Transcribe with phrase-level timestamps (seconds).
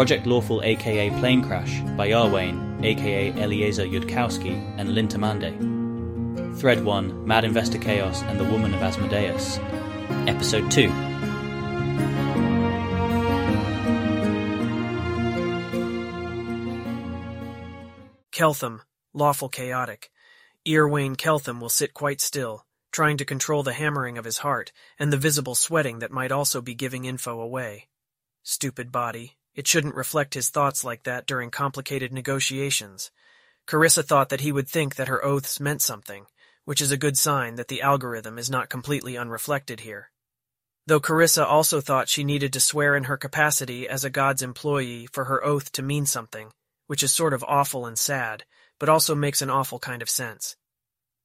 [0.00, 6.58] Project Lawful aka Planecrash by Iarwain aka Eliezer Yudkowsky and Lintamande.
[6.58, 9.58] Thread 1 Mad Investor Chaos and the Woman of Asmodeus.
[10.26, 10.88] Episode 2
[18.32, 18.80] Keltham,
[19.12, 20.10] lawful chaotic.
[20.66, 25.12] Iarwain Keltham will sit quite still, trying to control the hammering of his heart and
[25.12, 27.88] the visible sweating that might also be giving info away.
[28.42, 29.36] Stupid body.
[29.60, 33.10] It shouldn't reflect his thoughts like that during complicated negotiations.
[33.66, 36.24] Carissa thought that he would think that her oaths meant something,
[36.64, 40.12] which is a good sign that the algorithm is not completely unreflected here.
[40.86, 45.06] Though Carissa also thought she needed to swear in her capacity as a God's employee
[45.12, 46.52] for her oath to mean something,
[46.86, 48.44] which is sort of awful and sad,
[48.78, 50.56] but also makes an awful kind of sense.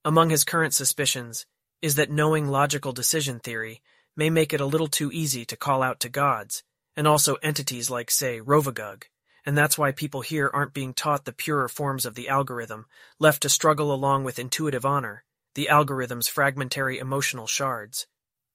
[0.04, 1.46] Among his current suspicions
[1.80, 3.80] is that knowing logical decision theory
[4.14, 6.64] may make it a little too easy to call out to gods,
[6.96, 9.04] and also entities like, say, Rovagug,
[9.44, 12.86] and that's why people here aren't being taught the purer forms of the algorithm,
[13.18, 15.24] left to struggle along with intuitive honor,
[15.54, 18.06] the algorithm's fragmentary emotional shards.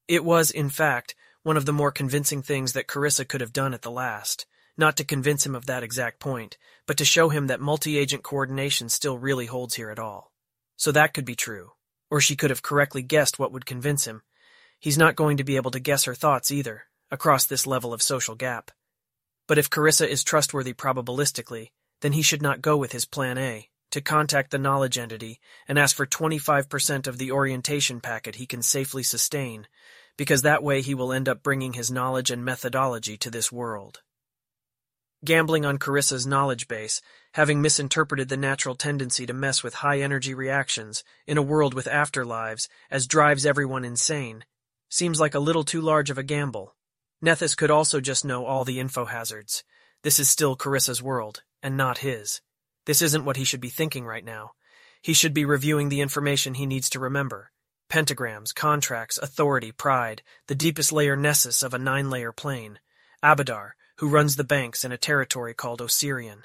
[0.07, 3.73] It was, in fact, one of the more convincing things that Carissa could have done
[3.73, 4.45] at the last,
[4.77, 8.89] not to convince him of that exact point, but to show him that multi-agent coordination
[8.89, 10.31] still really holds here at all.
[10.75, 11.71] So that could be true.
[12.09, 14.23] Or she could have correctly guessed what would convince him.
[14.79, 18.01] He's not going to be able to guess her thoughts either, across this level of
[18.01, 18.71] social gap.
[19.47, 23.69] But if Carissa is trustworthy probabilistically, then he should not go with his plan A,
[23.91, 28.61] to contact the knowledge entity and ask for 25% of the orientation packet he can
[28.61, 29.67] safely sustain,
[30.17, 34.01] because that way he will end up bringing his knowledge and methodology to this world.
[35.23, 37.01] Gambling on Carissa's knowledge base,
[37.33, 41.85] having misinterpreted the natural tendency to mess with high energy reactions in a world with
[41.85, 44.45] afterlives as drives everyone insane,
[44.89, 46.75] seems like a little too large of a gamble.
[47.23, 49.63] Nethys could also just know all the info hazards.
[50.03, 52.41] This is still Carissa's world, and not his.
[52.85, 54.51] This isn't what he should be thinking right now.
[55.01, 57.51] He should be reviewing the information he needs to remember.
[57.89, 62.79] Pentagrams, contracts, authority, pride, the deepest layer nessus of a nine-layer plane.
[63.23, 66.43] Abadar, who runs the banks in a territory called Osirion.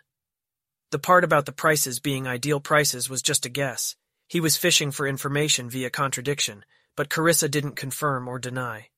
[0.90, 3.96] The part about the prices being ideal prices was just a guess.
[4.28, 6.64] He was fishing for information via contradiction,
[6.96, 8.88] but Carissa didn't confirm or deny.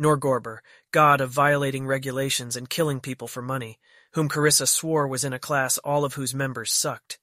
[0.00, 0.58] Norgorber,
[0.92, 3.78] god of violating regulations and killing people for money,
[4.12, 7.18] whom Carissa swore was in a class all of whose members sucked.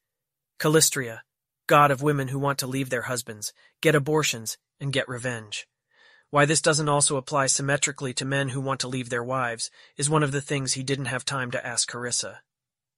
[0.60, 1.22] Calistria,
[1.68, 5.68] god of women who want to leave their husbands, get abortions, and get revenge.
[6.30, 10.10] Why this doesn't also apply symmetrically to men who want to leave their wives is
[10.10, 12.38] one of the things he didn't have time to ask Carissa.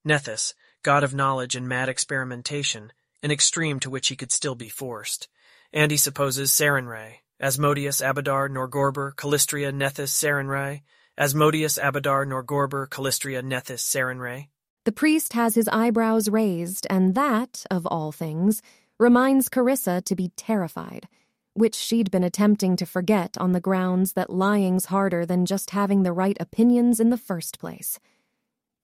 [0.08, 0.54] Nethys,
[0.84, 5.28] god of knowledge and mad experimentation, an extreme to which he could still be forced.
[5.74, 10.82] And he supposes Sarenrae, Asmodeus, Abadar, Norgorber, Calistria, Nethys, Sarenrae,
[11.18, 14.48] Asmodeus, Abadar, Norgorber, Calistria, Nethys, Sarenrae.
[14.86, 18.62] The priest has his eyebrows raised, and that, of all things,
[19.00, 21.08] reminds Carissa to be terrified
[21.56, 26.04] which she'd been attempting to forget on the grounds that lying's harder than just having
[26.04, 27.98] the right opinions in the first place.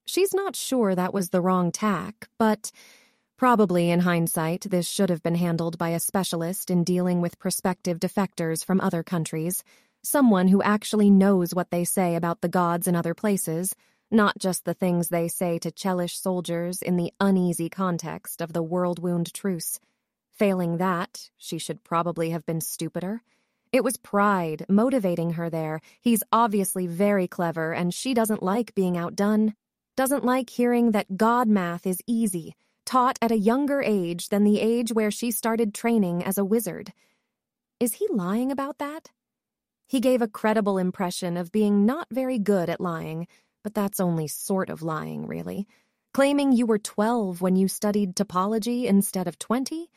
[0.07, 2.72] She's not sure that was the wrong tack, but
[3.41, 8.00] probably in hindsight, this should have been handled by a specialist in dealing with prospective
[8.00, 9.63] defectors from other countries,
[10.03, 13.75] someone who actually knows what they say about the gods in other places,
[14.12, 18.62] not just the things they say to Chelish soldiers in the uneasy context of the
[18.62, 19.79] world wound truce.
[20.29, 23.23] Failing that, she should probably have been stupider.
[23.72, 25.81] It was pride motivating her there.
[26.00, 29.56] He's obviously very clever, and she doesn't like being outdone.
[29.97, 32.53] Doesn't like hearing that God math is easy,
[32.91, 36.91] taught at a younger age than the age where she started training as a wizard.
[37.79, 39.12] Is he lying about that?
[39.88, 43.28] He gave a credible impression of being not very good at lying,
[43.63, 45.69] but that's only sort of lying, really.
[46.13, 49.90] Claiming you were 12 when you studied topology instead of 20?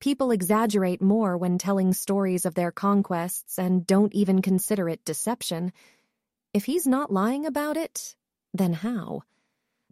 [0.00, 5.72] People exaggerate more when telling stories of their conquests and don't even consider it deception.
[6.54, 8.14] If he's not lying about it,
[8.54, 9.24] then how?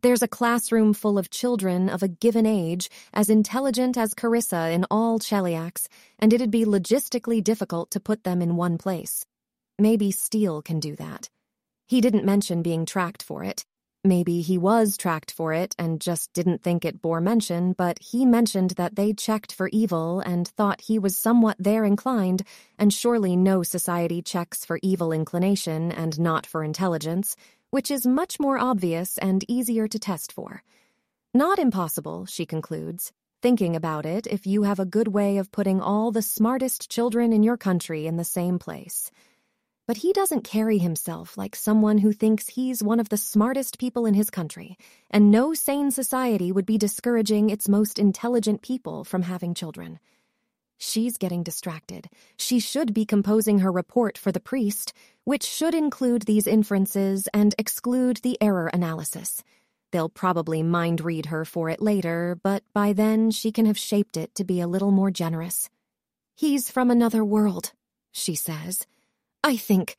[0.07, 4.87] There's a classroom full of children of a given age, as intelligent as Carissa in
[4.89, 5.89] all Cheliax,
[6.21, 9.27] and it'd be logistically difficult to put them in one place.
[9.81, 11.29] Maybe Steele can do that.
[11.89, 13.67] He didn't mention being tracked for it.
[14.05, 18.25] Maybe he was tracked for it and just didn't think it bore mention, but he
[18.25, 22.45] mentioned that they checked for evil and thought he was somewhat there inclined,
[22.79, 27.35] and surely no society checks for evil inclination and not for intelligence,
[27.77, 30.63] which is much more obvious and easier to test for.
[31.35, 33.13] Not impossible, she concludes,
[33.43, 37.35] thinking about it if you have a good way of putting all the smartest children
[37.35, 39.11] in your country in the same place.
[39.87, 44.07] But he doesn't carry himself like someone who thinks he's one of the smartest people
[44.07, 44.79] in his country,
[45.11, 49.99] and no sane society would be discouraging its most intelligent people from having children.
[50.79, 52.09] She's getting distracted.
[52.37, 54.93] She should be composing her report for the priest,
[55.25, 59.43] which should include these inferences and exclude the error analysis.
[59.93, 64.17] They'll probably mind read her for it later, but by then she can have shaped
[64.17, 65.71] it to be a little more generous.
[66.35, 67.73] He's from another world,
[68.13, 68.87] she says.
[69.43, 69.97] I think.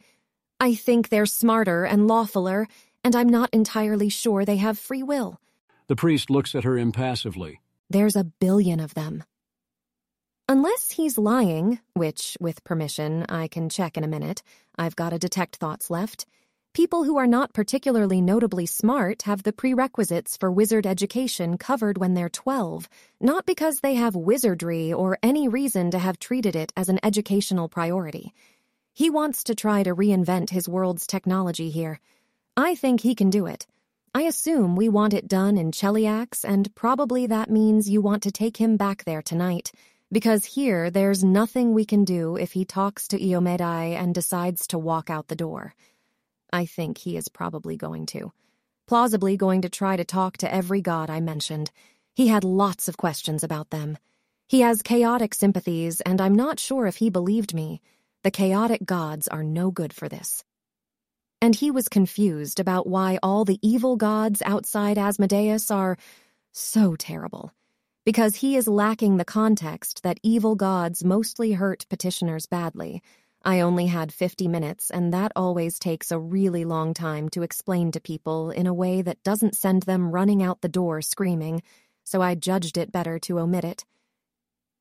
[0.59, 2.67] I think they're smarter and lawfuler,
[3.03, 5.39] and I'm not entirely sure they have free will.
[5.87, 7.61] The priest looks at her impassively.
[7.89, 9.23] There's a billion of them.
[10.49, 14.43] Unless he's lying, which, with permission, I can check in a minute,
[14.77, 16.25] I've got to detect thoughts left.
[16.73, 22.13] People who are not particularly notably smart have the prerequisites for wizard education covered when
[22.13, 22.87] they're 12,
[23.19, 27.67] not because they have wizardry or any reason to have treated it as an educational
[27.67, 28.33] priority.
[28.93, 31.99] He wants to try to reinvent his world's technology here.
[32.55, 33.67] I think he can do it.
[34.15, 38.31] I assume we want it done in Cheliax, and probably that means you want to
[38.31, 39.73] take him back there tonight
[40.11, 44.77] because here there's nothing we can do if he talks to Iomedae and decides to
[44.77, 45.73] walk out the door.
[46.51, 48.31] I think he is probably going to.
[48.87, 51.71] Plausibly going to try to talk to every god I mentioned.
[52.15, 53.97] He had lots of questions about them.
[54.47, 57.81] He has chaotic sympathies, and I'm not sure if he believed me.
[58.23, 60.43] The chaotic gods are no good for this.
[61.41, 65.97] And he was confused about why all the evil gods outside Asmodeus are
[66.53, 67.51] so terrible
[68.07, 73.01] because he is lacking the context that evil gods mostly hurt petitioners badly.
[73.43, 77.91] I only had 50 minutes, and that always takes a really long time to explain
[77.91, 81.61] to people in a way that doesn't send them running out the door screaming,
[82.05, 83.83] so I judged it better to omit it.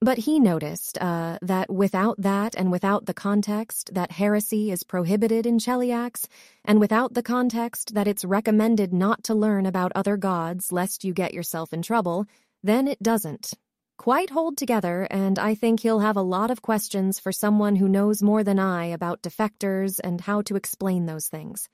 [0.00, 5.46] But he noticed uh, that without that and without the context that heresy is prohibited
[5.46, 6.28] in Cheliax,
[6.64, 11.12] and without the context that it's recommended not to learn about other gods lest you
[11.12, 12.28] get yourself in trouble,
[12.62, 13.52] then it doesn't.
[13.98, 17.88] Quite hold together, and I think he'll have a lot of questions for someone who
[17.88, 21.68] knows more than I about defectors and how to explain those things.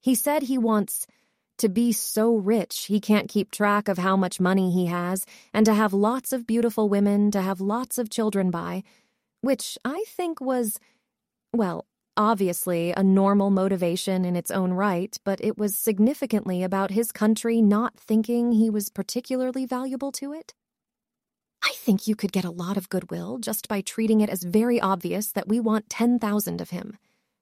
[0.00, 1.06] He said he wants
[1.58, 5.66] to be so rich he can't keep track of how much money he has, and
[5.66, 8.82] to have lots of beautiful women to have lots of children by,
[9.42, 10.80] which I think was,
[11.52, 11.84] well,
[12.16, 17.62] obviously a normal motivation in its own right, but it was significantly about his country
[17.62, 20.54] not thinking he was particularly valuable to it.
[21.62, 24.80] I think you could get a lot of goodwill just by treating it as very
[24.80, 26.98] obvious that we want 10,000 of him.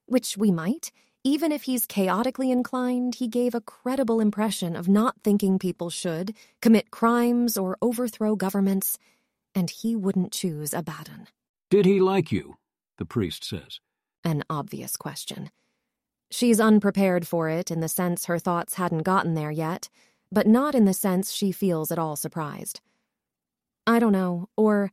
[0.06, 0.92] Which we might.
[1.24, 6.34] Even if he's chaotically inclined, he gave a credible impression of not thinking people should
[6.62, 8.98] commit crimes or overthrow governments,
[9.54, 11.26] and he wouldn't choose Abaddon.
[11.70, 12.56] Did he like you?
[12.98, 13.80] The priest says
[14.24, 15.50] an obvious question.
[16.30, 19.88] She's unprepared for it in the sense her thoughts hadn't gotten there yet,
[20.30, 22.80] but not in the sense she feels at all surprised.
[23.86, 24.92] I don't know, or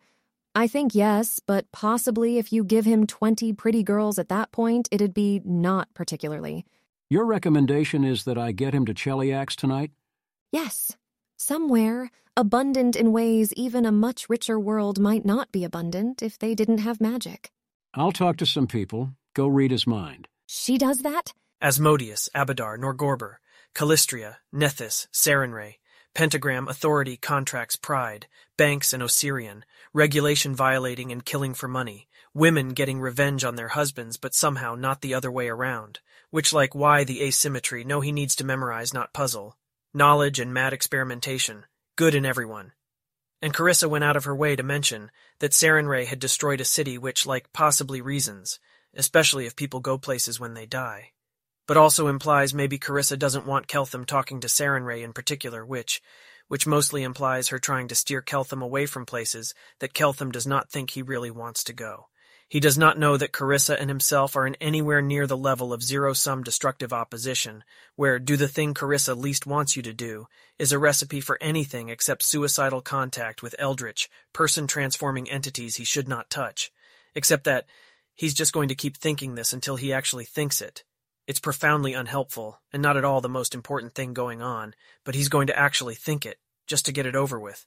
[0.55, 4.87] I think yes, but possibly if you give him 20 pretty girls at that point,
[4.91, 6.65] it'd be not particularly.
[7.09, 9.91] Your recommendation is that I get him to Cheliax tonight?
[10.51, 10.97] Yes.
[11.37, 16.55] Somewhere, abundant in ways even a much richer world might not be abundant if they
[16.55, 17.51] didn't have magic.
[17.93, 19.13] I'll talk to some people.
[19.37, 20.27] Go read his mind.
[20.47, 21.31] She does that?
[21.61, 23.35] Asmodeus, Abadar, Norgorber,
[23.75, 25.75] Calistria, Nethys, Sarenrae,
[26.15, 28.25] Pentagram Authority contracts Pride,
[28.57, 29.61] Banks and Osirion,
[29.93, 35.01] regulation violating and killing for money, women getting revenge on their husbands but somehow not
[35.01, 35.99] the other way around,
[36.31, 39.55] which like why the asymmetry, no he needs to memorize not puzzle,
[39.93, 41.65] knowledge and mad experimentation,
[41.95, 42.71] good in everyone,
[43.39, 46.97] and Carissa went out of her way to mention that Sarenrae had destroyed a city
[46.97, 48.59] which, like, possibly reasons,
[48.95, 51.11] especially if people go places when they die.
[51.67, 56.01] But also implies maybe Carissa doesn't want Keltham talking to Sarenrae in particular, which,
[56.47, 60.71] which mostly implies her trying to steer Keltham away from places that Keltham does not
[60.71, 62.07] think he really wants to go.
[62.49, 65.83] He does not know that Carissa and himself are in anywhere near the level of
[65.83, 67.65] zero-sum destructive opposition,
[67.97, 70.27] where do the thing Carissa least wants you to do
[70.57, 76.29] is a recipe for anything except suicidal contact with eldritch, person-transforming entities he should not
[76.29, 76.71] touch.
[77.13, 77.65] Except that
[78.17, 80.83] he's just going to keep thinking this until he actually thinks it.
[81.27, 84.73] It's profoundly unhelpful, and not at all the most important thing going on,
[85.05, 87.65] but he's going to actually think it, just to get it over with.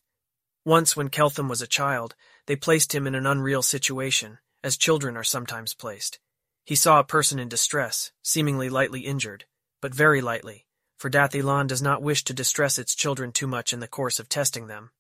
[0.65, 2.15] Once, when Keltham was a child,
[2.47, 6.19] they placed him in an unreal situation, as children are sometimes placed.
[6.65, 9.45] He saw a person in distress, seemingly lightly injured,
[9.81, 10.67] but very lightly,
[10.99, 14.19] for Dath Ilan does not wish to distress its children too much in the course
[14.19, 14.91] of testing them.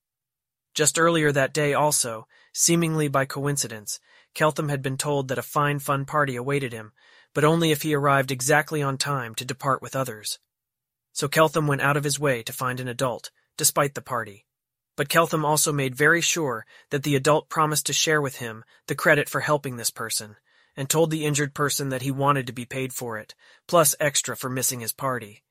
[0.74, 4.00] Just earlier that day also, seemingly by coincidence,
[4.34, 6.92] Keltham had been told that a fine fun party awaited him,
[7.34, 10.38] but only if he arrived exactly on time to depart with others.
[11.12, 14.46] So Keltham went out of his way to find an adult, despite the party.
[14.96, 18.94] But Keltham also made very sure that the adult promised to share with him the
[18.94, 20.36] credit for helping this person,
[20.76, 23.34] and told the injured person that he wanted to be paid for it,
[23.66, 25.42] plus extra for missing his party.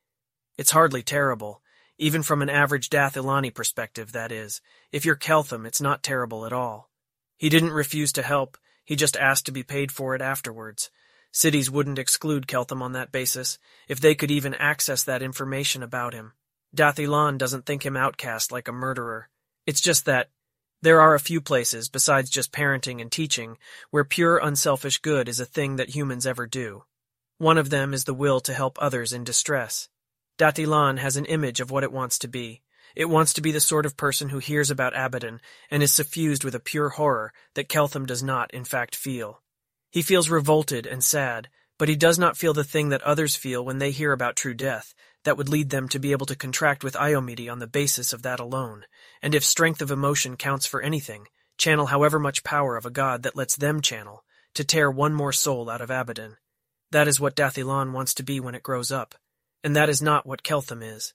[0.56, 1.62] It's hardly terrible,
[1.98, 4.60] even from an average Dath Ilani perspective, that is.
[4.90, 6.90] If you're Keltham, it's not terrible at all.
[7.36, 10.90] He didn't refuse to help, he just asked to be paid for it afterwards.
[11.32, 13.58] Cities wouldn't exclude Keltham on that basis,
[13.88, 16.32] if they could even access that information about him.
[16.74, 19.28] Dath Ilan doesn't think him outcast like a murderer.
[19.66, 20.30] It's just that
[20.82, 23.58] there are a few places, besides just parenting and teaching,
[23.90, 26.84] where pure unselfish good is a thing that humans ever do.
[27.38, 29.88] One of them is the will to help others in distress.
[30.38, 32.62] Dath Ilan has an image of what it wants to be.
[32.96, 36.44] It wants to be the sort of person who hears about Abaddon and is suffused
[36.44, 39.42] with a pure horror that Keltham does not, in fact, feel.
[39.90, 43.64] He feels revolted and sad, but he does not feel the thing that others feel
[43.64, 44.94] when they hear about true death,
[45.24, 48.22] that would lead them to be able to contract with Iomedae on the basis of
[48.22, 48.84] that alone,
[49.22, 51.26] and if strength of emotion counts for anything,
[51.58, 55.32] channel however much power of a god that lets them channel, to tear one more
[55.32, 56.36] soul out of Abaddon.
[56.90, 59.14] That is what Dath Ilan wants to be when it grows up,
[59.62, 61.14] and that is not what Keltham is.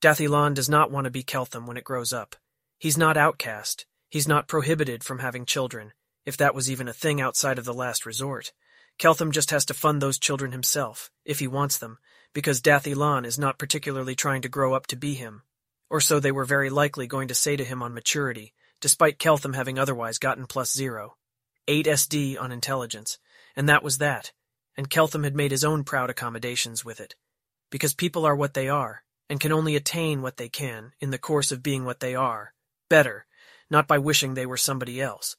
[0.00, 2.34] Dath Ilan does not want to be Keltham when it grows up.
[2.78, 3.84] He's not outcast.
[4.08, 5.92] He's not prohibited from having children,
[6.24, 8.52] if that was even a thing outside of the last resort.
[8.98, 11.98] Keltham just has to fund those children himself, if he wants them,
[12.32, 15.42] because Dath Ilan is not particularly trying to grow up to be him.
[15.90, 19.54] Or so they were very likely going to say to him on maturity, despite Keltham
[19.54, 21.16] having otherwise gotten plus zero.
[21.68, 23.18] 8 SD on intelligence,
[23.54, 24.32] and that was that,
[24.78, 27.16] and Keltham had made his own proud accommodations with it.
[27.70, 31.18] Because people are what they are, and can only attain what they can in the
[31.18, 32.52] course of being what they are,
[32.88, 33.26] better,
[33.70, 35.36] not by wishing they were somebody else.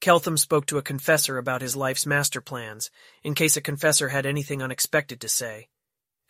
[0.00, 2.90] Keltham spoke to a confessor about his life's master plans,
[3.24, 5.68] in case a confessor had anything unexpected to say,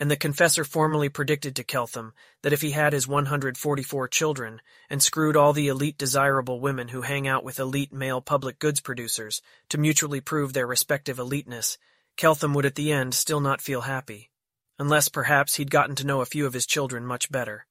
[0.00, 5.02] and the confessor formally predicted to Keltham that if he had his 144 children and
[5.02, 9.42] screwed all the elite desirable women who hang out with elite male public goods producers
[9.68, 11.76] to mutually prove their respective eliteness,
[12.16, 14.30] Keltham would at the end still not feel happy,
[14.78, 17.66] unless perhaps he'd gotten to know a few of his children much better.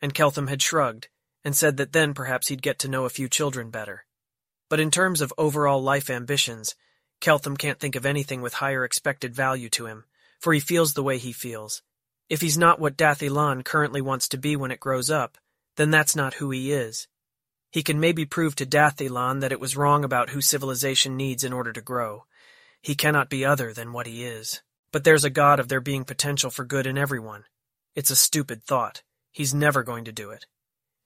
[0.00, 1.08] And Keltham had shrugged,
[1.44, 4.04] and said that then perhaps he'd get to know a few children better.
[4.68, 6.74] But in terms of overall life ambitions,
[7.20, 10.04] Keltham can't think of anything with higher expected value to him,
[10.38, 11.82] for he feels the way he feels.
[12.28, 15.38] If he's not what Dath Ilan currently wants to be when it grows up,
[15.76, 17.08] then that's not who he is.
[17.70, 21.44] He can maybe prove to Dath Ilan that it was wrong about who civilization needs
[21.44, 22.24] in order to grow.
[22.82, 24.62] He cannot be other than what he is.
[24.92, 27.44] But there's a god of there being potential for good in everyone.
[27.94, 29.02] It's a stupid thought.
[29.32, 30.46] He's never going to do it.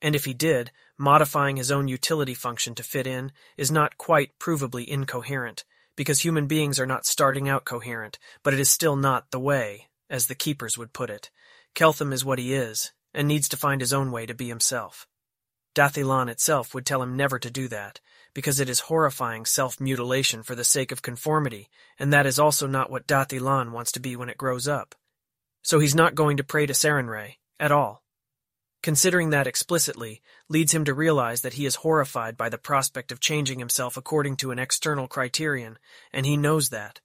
[0.00, 4.38] And if he did, modifying his own utility function to fit in is not quite
[4.38, 5.64] provably incoherent,
[5.96, 9.88] because human beings are not starting out coherent, but it is still not the way,
[10.10, 11.30] as the keepers would put it.
[11.74, 15.06] Keltham is what he is, and needs to find his own way to be himself.
[15.74, 18.00] Dath Ilan itself would tell him never to do that,
[18.34, 22.90] because it is horrifying self-mutilation for the sake of conformity, and that is also not
[22.90, 24.94] what Dath Ilan wants to be when it grows up.
[25.62, 28.02] So he's not going to pray to Sarenrae, at all.
[28.82, 33.20] Considering that explicitly leads him to realize that he is horrified by the prospect of
[33.20, 35.78] changing himself according to an external criterion,
[36.12, 37.00] and he knows that.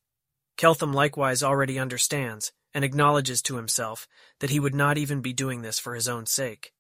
[0.58, 4.08] Keltham likewise already understands, and acknowledges to himself,
[4.40, 6.74] that he would not even be doing this for his own sake.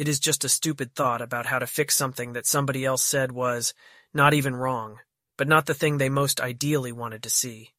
[0.00, 3.32] It is just a stupid thought about how to fix something that somebody else said
[3.32, 3.74] was
[4.14, 5.00] not even wrong,
[5.36, 7.74] but not the thing they most ideally wanted to see.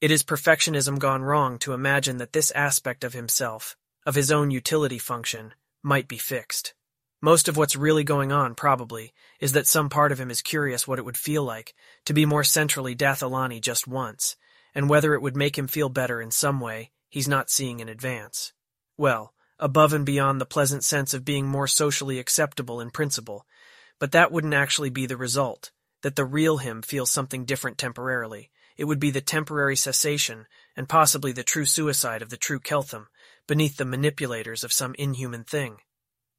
[0.00, 4.50] It is perfectionism gone wrong to imagine that this aspect of himself, of his own
[4.50, 6.74] utility function, might be fixed.
[7.20, 10.88] Most of what's really going on, probably, is that some part of him is curious
[10.88, 11.72] what it would feel like
[12.04, 14.34] to be more centrally Dath Ilani just once,
[14.74, 17.88] and whether it would make him feel better in some way he's not seeing in
[17.88, 18.52] advance.
[18.96, 23.46] Well, above and beyond the pleasant sense of being more socially acceptable in principle,
[23.98, 25.70] but that wouldn't actually be the result,
[26.02, 28.50] that the real him feels something different temporarily.
[28.76, 33.06] It would be the temporary cessation, and possibly the true suicide of the true Keltham,
[33.46, 35.76] beneath the manipulators of some inhuman thing.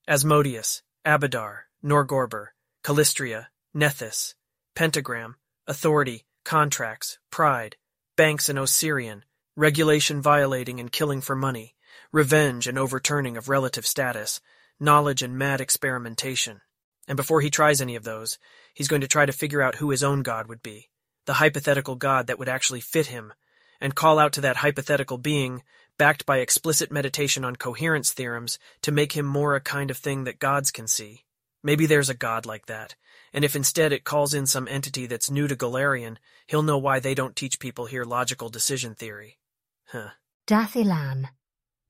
[0.08, 2.48] Asmodeus, Abadar, Norgorber,
[2.84, 4.34] Calistria, Nethys,
[4.76, 5.36] Pentagram,
[5.68, 7.76] Authority, Contracts, Pride,
[8.16, 9.22] Banks and Osirion,
[9.56, 11.76] Regulation violating and killing for money,
[12.12, 14.42] revenge and overturning of relative status,
[14.80, 16.62] knowledge and mad experimentation.
[17.08, 18.38] And before he tries any of those,
[18.74, 20.90] he's going to try to figure out who his own god would be,
[21.26, 23.34] the hypothetical god that would actually fit him,
[23.80, 25.64] and call out to that hypothetical being,
[25.98, 30.24] backed by explicit meditation on coherence theorems, to make him more a kind of thing
[30.26, 31.26] that gods can see.
[31.64, 32.96] Maybe there's a god like that,
[33.34, 37.00] And if instead it calls in some entity that's new to Golarion, he'll know why
[37.00, 39.38] they don't teach people here logical decision theory.
[39.86, 40.10] Huh.
[40.48, 40.76] Dath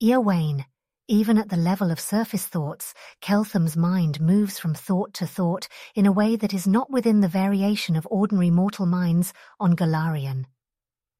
[0.02, 0.66] Iarwain.
[1.08, 6.08] Even at the level of surface thoughts, Keltham's mind moves from thought to thought in
[6.08, 10.46] a way that is not within the variation of ordinary mortal minds on Golarion.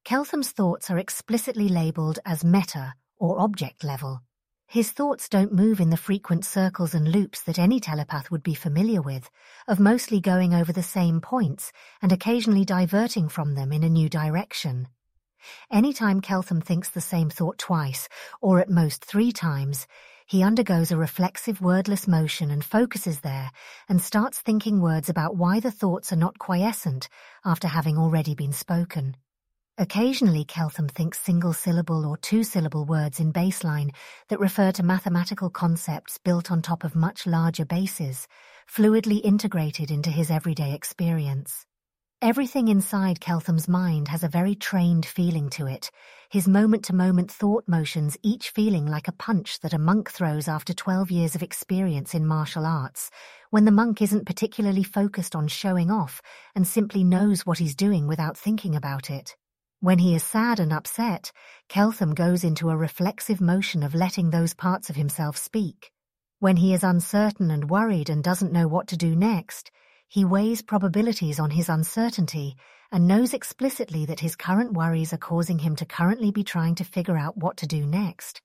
[0.04, 4.22] Keltham's thoughts are explicitly labelled as meta, or object level.
[4.66, 8.54] His thoughts don't move in the frequent circles and loops that any telepath would be
[8.54, 9.30] familiar with,
[9.68, 11.70] of mostly going over the same points
[12.00, 14.88] and occasionally diverting from them in a new direction.
[15.70, 18.08] Anytime Keltham thinks the same thought twice,
[18.40, 19.86] or at most three times,
[20.26, 23.50] he undergoes a reflexive wordless motion and focuses there
[23.88, 27.08] and starts thinking words about why the thoughts are not quiescent
[27.44, 29.16] after having already been spoken.
[29.78, 33.94] Occasionally, Keltham thinks single syllable or two syllable words in baseline
[34.28, 38.28] that refer to mathematical concepts built on top of much larger bases,
[38.70, 41.66] fluidly integrated into his everyday experience.
[42.22, 45.90] Everything inside Keltham's mind has a very trained feeling to it,
[46.30, 51.10] his moment-to-moment thought motions each feeling like a punch that a monk throws after 12
[51.10, 53.10] years of experience in martial arts,
[53.50, 56.22] when the monk isn't particularly focused on showing off
[56.54, 59.34] and simply knows what he's doing without thinking about it.
[59.80, 61.32] When he is sad and upset,
[61.68, 65.90] Keltham goes into a reflexive motion of letting those parts of himself speak.
[66.38, 69.72] When he is uncertain and worried and doesn't know what to do next,
[70.12, 72.54] he weighs probabilities on his uncertainty
[72.92, 76.84] and knows explicitly that his current worries are causing him to currently be trying to
[76.84, 78.42] figure out what to do next.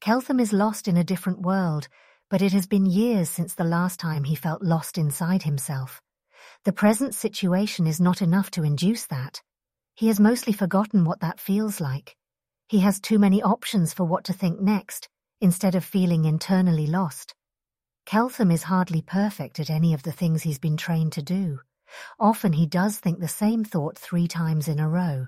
[0.00, 1.86] Keltham is lost in a different world,
[2.28, 6.02] but it has been years since the last time he felt lost inside himself.
[6.64, 9.40] The present situation is not enough to induce that.
[9.94, 12.16] He has mostly forgotten what that feels like.
[12.66, 15.08] He has too many options for what to think next,
[15.40, 17.36] instead of feeling internally lost.
[18.08, 21.60] Keltham is hardly perfect at any of the things he's been trained to do.
[22.18, 25.26] Often he does think the same thought three times in a row.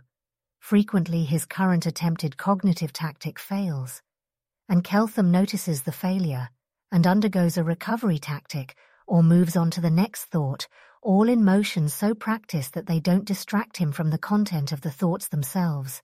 [0.61, 4.01] Frequently his current attempted cognitive tactic fails.
[4.67, 6.49] And Keltham notices the failure
[6.91, 8.75] and undergoes a recovery tactic
[9.07, 10.67] or moves on to the next thought,
[11.03, 14.91] all in motion so practiced that they don't distract him from the content of the
[14.91, 16.01] thoughts themselves.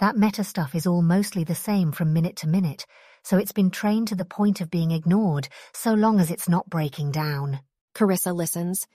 [0.00, 2.84] That meta stuff is all mostly the same from minute to minute,
[3.22, 6.70] so it's been trained to the point of being ignored so long as it's not
[6.70, 7.60] breaking down.
[7.94, 8.86] Carissa listens,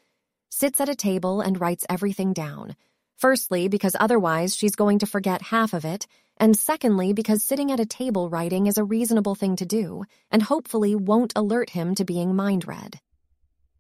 [0.50, 2.76] sits at a table and writes everything down.
[3.18, 6.08] Firstly, because otherwise she's going to forget half of it,
[6.38, 10.44] and secondly, because sitting at a table writing is a reasonable thing to do, and
[10.44, 13.00] hopefully won't alert him to being mind read.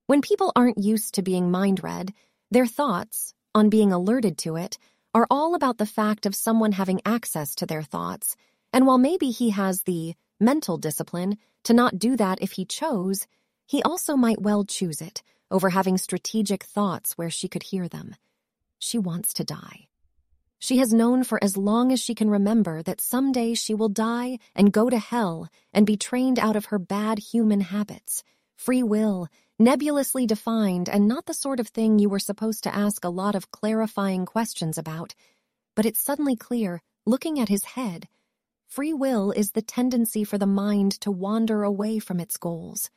[0.08, 2.13] When people aren't used to being mind read,
[2.51, 4.77] their thoughts, on being alerted to it,
[5.13, 8.36] are all about the fact of someone having access to their thoughts,
[8.71, 13.28] and while maybe he has the mental discipline to not do that if he chose,
[13.65, 18.15] he also might well choose it over having strategic thoughts where she could hear them.
[18.80, 19.88] She wants to die.
[20.60, 24.39] She has known for as long as she can remember that someday she will die
[24.56, 28.24] and go to hell and be trained out of her bad human habits.
[28.56, 29.28] Free will,
[29.60, 33.36] nebulously defined and not the sort of thing you were supposed to ask a lot
[33.36, 35.13] of clarifying questions about.
[35.76, 38.08] But it's suddenly clear, looking at his head,
[38.67, 42.89] Free will is the tendency for the mind to wander away from its goals,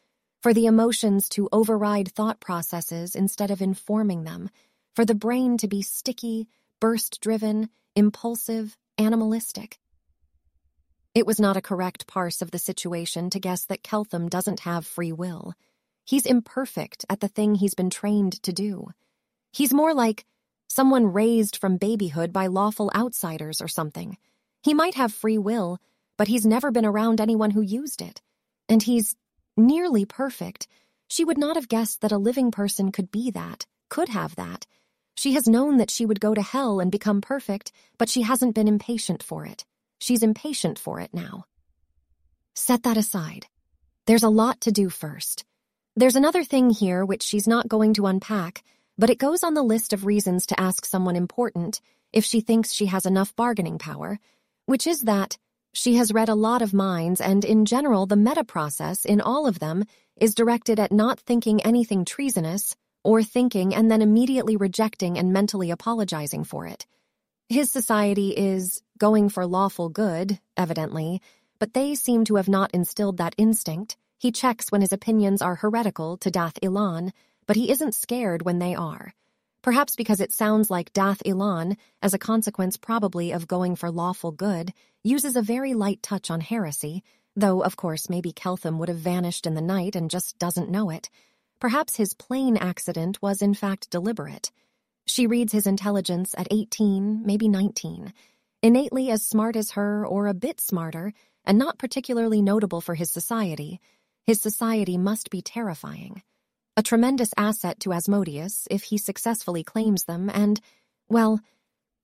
[0.42, 4.50] for the emotions to override thought processes instead of informing them,
[4.96, 6.48] for the brain to be sticky,
[6.80, 9.78] burst driven, impulsive, animalistic.
[11.14, 14.86] It was not a correct parse of the situation to guess that Keltham doesn't have
[14.86, 15.54] free will.
[16.04, 18.88] He's imperfect at the thing he's been trained to do.
[19.52, 20.24] He's more like
[20.68, 24.16] someone raised from babyhood by lawful outsiders or something
[24.62, 25.78] he might have free will,
[26.16, 28.20] but he's never been around anyone who used it.
[28.68, 29.16] And he's
[29.56, 30.66] nearly perfect.
[31.08, 34.66] She would not have guessed that a living person could be that, could have that.
[35.14, 38.54] She has known that she would go to hell and become perfect, but she hasn't
[38.54, 39.64] been impatient for it.
[39.98, 41.44] She's impatient for it now.
[42.54, 43.46] Set that aside.
[44.06, 45.44] There's a lot to do first.
[45.96, 48.62] There's another thing here which she's not going to unpack,
[48.96, 51.80] but it goes on the list of reasons to ask someone important
[52.12, 54.18] if she thinks she has enough bargaining power
[54.68, 55.38] which is that
[55.72, 59.46] she has read a lot of minds and in general the meta process in all
[59.46, 59.82] of them
[60.20, 65.70] is directed at not thinking anything treasonous or thinking and then immediately rejecting and mentally
[65.70, 66.84] apologizing for it.
[67.48, 71.22] His society is going for lawful good, evidently,
[71.58, 73.96] but they seem to have not instilled that instinct.
[74.18, 77.12] He checks when his opinions are heretical to Dath Ilan,
[77.46, 79.14] but he isn't scared when they are
[79.62, 84.32] perhaps because it sounds like Dath Ilan, as a consequence probably of going for lawful
[84.32, 84.72] good,
[85.04, 87.02] uses a very light touch on heresy,
[87.34, 90.90] though, of course, maybe Keltham would have vanished in the night and just doesn't know
[90.90, 91.08] it.
[91.60, 94.50] Perhaps his plane accident was in fact deliberate.
[95.06, 98.12] She reads his intelligence at 18, maybe 19,
[98.62, 101.12] innately as smart as her or a bit smarter,
[101.44, 103.80] and not particularly notable for his society.
[104.26, 106.22] His society must be terrifying.
[106.78, 110.60] A tremendous asset to Asmodeus if he successfully claims them, and,
[111.08, 111.40] well,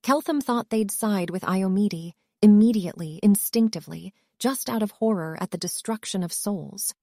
[0.03, 2.11] Keltham thought they'd side with Iomedae,
[2.41, 6.93] immediately, instinctively, just out of horror at the destruction of souls.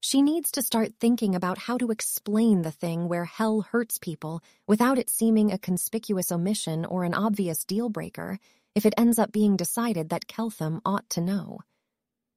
[0.00, 4.42] She needs to start thinking about how to explain the thing where hell hurts people
[4.66, 8.38] without it seeming a conspicuous omission or an obvious deal breaker
[8.74, 11.60] if it ends up being decided that Keltham ought to know.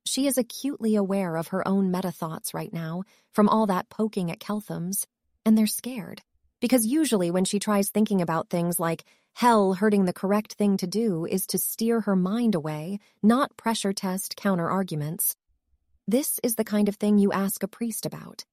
[0.08, 4.32] She is acutely aware of her own meta thoughts right now from all that poking
[4.32, 5.06] at Keltham's,
[5.46, 6.22] and they're scared.
[6.62, 10.88] Because usually when she tries thinking about things like hell hurting the correct thing to
[10.88, 15.36] do is to steer her mind away, not pressure test counter arguments.
[16.08, 18.46] This is the kind of thing you ask a priest about.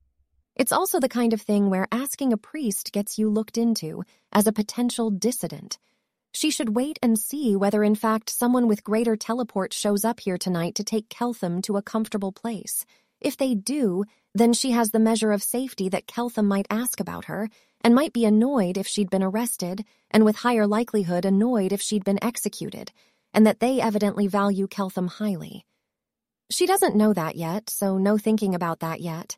[0.57, 4.49] It's also the kind of thing where asking a priest gets you looked into as
[4.49, 5.79] a potential dissident.
[6.35, 10.37] She should wait and see whether, in fact, someone with greater teleport shows up here
[10.37, 12.85] tonight to take Keltham to a comfortable place.
[13.20, 17.27] If they do, then she has the measure of safety that Keltham might ask about
[17.27, 17.49] her,
[17.83, 22.05] and might be annoyed if she'd been arrested, and with higher likelihood annoyed if she'd
[22.05, 22.90] been executed,
[23.33, 25.64] and that they evidently value Keltham highly.
[26.51, 29.37] She doesn't know that yet, so no thinking about that yet.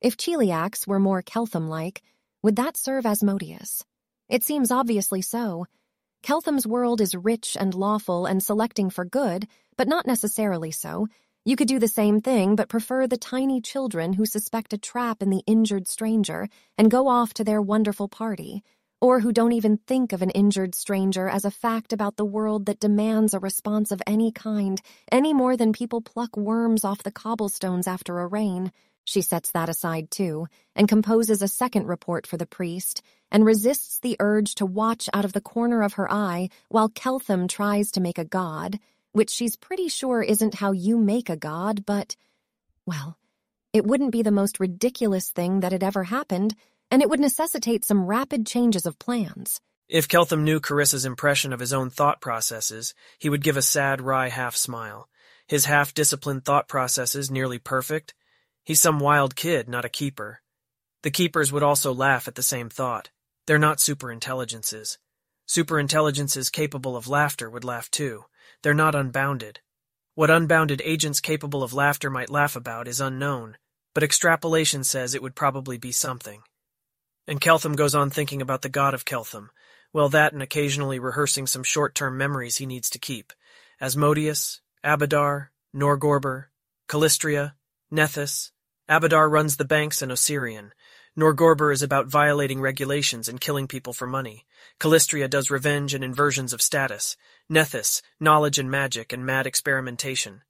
[0.00, 2.02] If Cheliax were more Keltham-like,
[2.42, 3.84] would that serve Asmodeus?
[4.30, 5.66] It seems obviously so.
[6.22, 11.06] Keltham's world is rich and lawful and selecting for good, but not necessarily so.
[11.44, 15.22] You could do the same thing, but prefer the tiny children who suspect a trap
[15.22, 18.62] in the injured stranger and go off to their wonderful party
[19.00, 22.66] or who don't even think of an injured stranger as a fact about the world
[22.66, 24.80] that demands a response of any kind,
[25.12, 28.72] any more than people pluck worms off the cobblestones after a rain.
[29.04, 33.98] She sets that aside too, and composes a second report for the priest, and resists
[34.00, 38.00] the urge to watch out of the corner of her eye while Keltham tries to
[38.00, 38.78] make a god,
[39.12, 42.16] which she's pretty sure isn't how you make a god, but,
[42.86, 43.16] well,
[43.72, 46.54] it wouldn't be the most ridiculous thing that had ever happened
[46.90, 49.60] and it would necessitate some rapid changes of plans.
[49.88, 54.00] If Keltham knew Carissa's impression of his own thought processes, he would give a sad,
[54.00, 55.08] wry half smile.
[55.46, 58.14] His half disciplined thought processes nearly perfect.
[58.64, 60.42] He's some wild kid, not a keeper.
[61.02, 63.08] The keepers would also laugh at the same thought.
[63.48, 64.98] They're not superintelligences.
[65.48, 68.26] Superintelligences capable of laughter would laugh too.
[68.62, 69.60] They're not unbounded.
[70.14, 73.56] What unbounded agents capable of laughter might laugh about is unknown,
[73.94, 76.42] but extrapolation says it would probably be something.
[77.26, 79.48] And Keltham goes on thinking about the god of Keltham.
[79.94, 83.32] Well, that and occasionally rehearsing some short-term memories he needs to keep.
[83.80, 86.48] Asmodeus, Abadar, Norgorber,
[86.86, 87.54] Calistria,
[87.90, 88.50] Nethys.
[88.90, 90.72] Abadar runs the banks in Osirion.
[91.18, 94.46] Norgorber is about violating regulations and killing people for money.
[94.78, 97.16] Calistria does revenge and inversions of status.
[97.50, 100.42] Nethys, knowledge and magic and mad experimentation.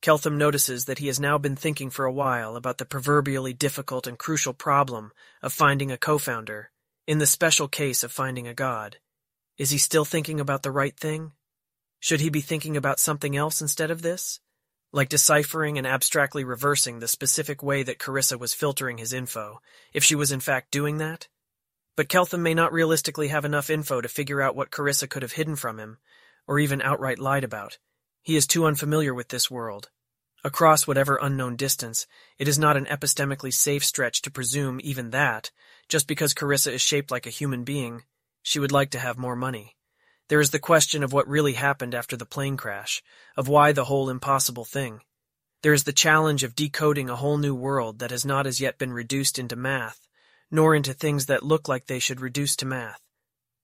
[0.00, 4.06] Keltham notices that he has now been thinking for a while about the proverbially difficult
[4.06, 6.70] and crucial problem of finding a co-founder,
[7.06, 8.96] in the special case of finding a god.
[9.58, 11.32] Is he still thinking about the right thing?
[12.00, 14.40] Should he be thinking about something else instead of this?
[14.94, 19.60] Like deciphering and abstractly reversing the specific way that Carissa was filtering his info,
[19.92, 21.26] if she was in fact doing that?
[21.96, 25.32] But Keltham may not realistically have enough info to figure out what Carissa could have
[25.32, 25.98] hidden from him,
[26.46, 27.78] or even outright lied about.
[28.22, 29.90] He is too unfamiliar with this world.
[30.44, 32.06] Across whatever unknown distance,
[32.38, 35.50] it is not an epistemically safe stretch to presume even that,
[35.88, 38.04] just because Carissa is shaped like a human being,
[38.44, 39.74] she would like to have more money.
[40.28, 43.02] There is the question of what really happened after the plane crash,
[43.36, 45.00] of why the whole impossible thing.
[45.62, 48.78] There is the challenge of decoding a whole new world that has not as yet
[48.78, 50.08] been reduced into math,
[50.50, 53.02] nor into things that look like they should reduce to math.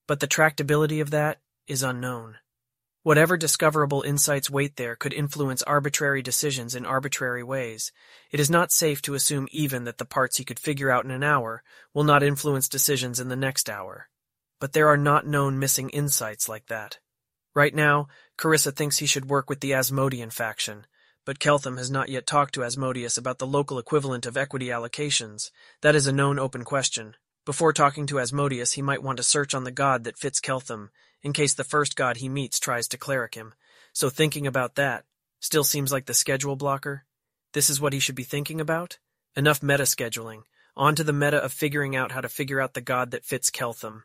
[0.07, 2.37] But the tractability of that is unknown.
[3.03, 7.91] Whatever discoverable insights wait there could influence arbitrary decisions in arbitrary ways.
[8.31, 11.11] It is not safe to assume even that the parts he could figure out in
[11.11, 11.63] an hour
[11.95, 14.10] will not influence decisions in the next hour.
[14.61, 16.99] But there are not known missing insights like that.
[17.55, 18.07] Right now,
[18.39, 20.87] Carissa thinks he should work with the Asmodean faction,
[21.25, 25.51] but Keltham has not yet talked to Asmodeus about the local equivalent of equity allocations.
[25.81, 27.17] That is a known open question.
[27.45, 30.91] Before talking to Asmodeus, he might want to search on the god that fits Keltham
[31.23, 33.55] in case the first god he meets tries to cleric him.
[33.93, 35.05] So thinking about that
[35.41, 37.05] still seems like the schedule blocker.
[37.53, 38.99] This is what he should be thinking about?
[39.35, 40.43] Enough meta scheduling.
[40.77, 43.51] On to the meta of figuring out how to figure out the god that fits
[43.51, 44.03] Keltham.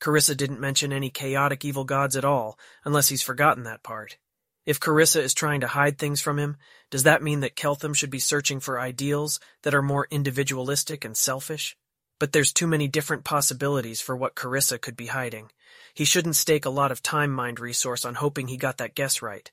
[0.00, 4.18] Carissa didn't mention any chaotic evil gods at all, unless he's forgotten that part.
[4.66, 6.56] If Carissa is trying to hide things from him,
[6.90, 11.16] does that mean that Keltham should be searching for ideals that are more individualistic and
[11.16, 11.76] selfish?
[12.18, 15.50] But there's too many different possibilities for what Carissa could be hiding.
[15.94, 19.22] He shouldn't stake a lot of time mind resource on hoping he got that guess
[19.22, 19.50] right.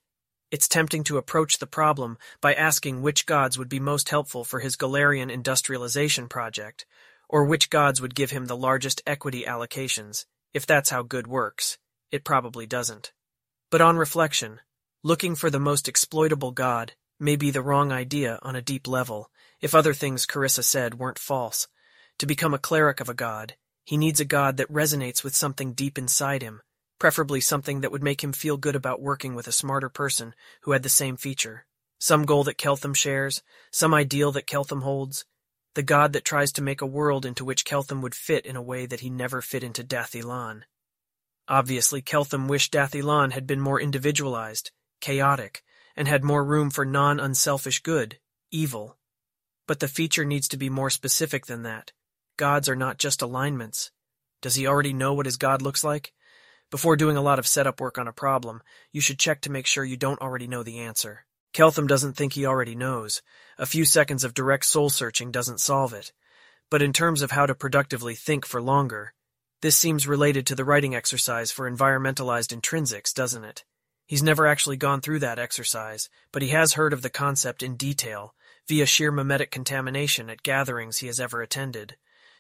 [0.50, 4.60] It's tempting to approach the problem by asking which gods would be most helpful for
[4.60, 6.86] his Golarion industrialization project,
[7.30, 10.26] or which gods would give him the largest equity allocations.
[10.54, 11.78] If that's how good works,
[12.12, 13.12] it probably doesn't.
[13.72, 14.60] But on reflection,
[15.02, 19.32] looking for the most exploitable god may be the wrong idea on a deep level,
[19.62, 21.68] if other things Carissa said weren't false.
[22.20, 25.74] To become a cleric of a god, he needs a god that resonates with something
[25.74, 26.62] deep inside him,
[27.00, 30.72] preferably something that would make him feel good about working with a smarter person who
[30.72, 31.66] had the same feature.
[32.00, 35.26] Some goal that Keltham shares, some ideal that Keltham holds,
[35.76, 38.62] the god that tries to make a world into which Keltham would fit in a
[38.62, 40.64] way that he never fit into Dath Ilan.
[41.48, 45.64] Obviously, Keltham wished Dath Ilan had been more individualized, chaotic,
[45.96, 48.20] and had more room for non-unselfish good,
[48.52, 48.98] evil.
[49.68, 51.92] But the feature needs to be more specific than that.
[52.38, 53.92] Gods are not just alignments.
[54.42, 56.14] Does he already know what his god looks like?
[56.72, 59.68] Before doing a lot of setup work on a problem, you should check to make
[59.68, 61.26] sure you don't already know the answer.
[61.54, 63.22] Keltham doesn't think he already knows.
[63.58, 66.12] A few seconds of direct soul searching doesn't solve it.
[66.70, 69.14] But in terms of how to productively think for longer,
[69.62, 73.64] this seems related to the writing exercise for environmentalized intrinsics, doesn't it?
[74.06, 77.78] He's never actually gone through that exercise, but he has heard of the concept in
[77.78, 78.34] detail,
[78.68, 81.96] via sheer mimetic contamination at gatherings he has ever attended.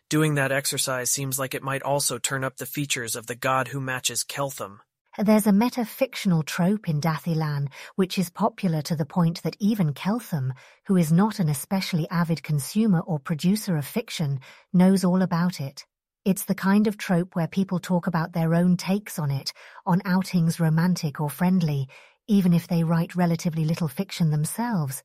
[0.09, 3.69] Doing that exercise seems like it might also turn up the features of the god
[3.69, 4.79] who matches Keltham.
[5.19, 9.93] There's a metafictional trope in Dath Ilan, which is popular to the point that even
[9.93, 10.53] Keltham,
[10.87, 14.39] who is not an especially avid consumer or producer of fiction,
[14.73, 15.85] knows all about it.
[16.25, 19.53] It's the kind of trope where people talk about their own takes on it,
[19.85, 21.87] on outings romantic or friendly,
[22.27, 25.03] even if they write relatively little fiction themselves.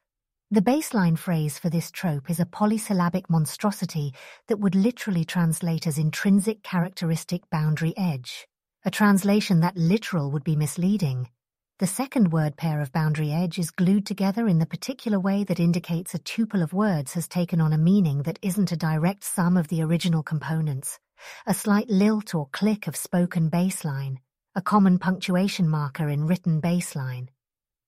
[0.51, 4.15] The baseline phrase for this trope is a polysyllabic monstrosity
[4.47, 8.49] that would literally translate as intrinsic characteristic boundary edge.
[8.85, 11.29] A translation that literal would be misleading.
[11.81, 15.59] The second word pair of boundary edge is glued together in the particular way that
[15.59, 19.57] indicates a tuple of words has taken on a meaning that isn't a direct sum
[19.57, 21.01] of the original components,
[21.45, 24.19] a slight lilt or click of spoken baseline,
[24.55, 27.29] a common punctuation marker in written baseline.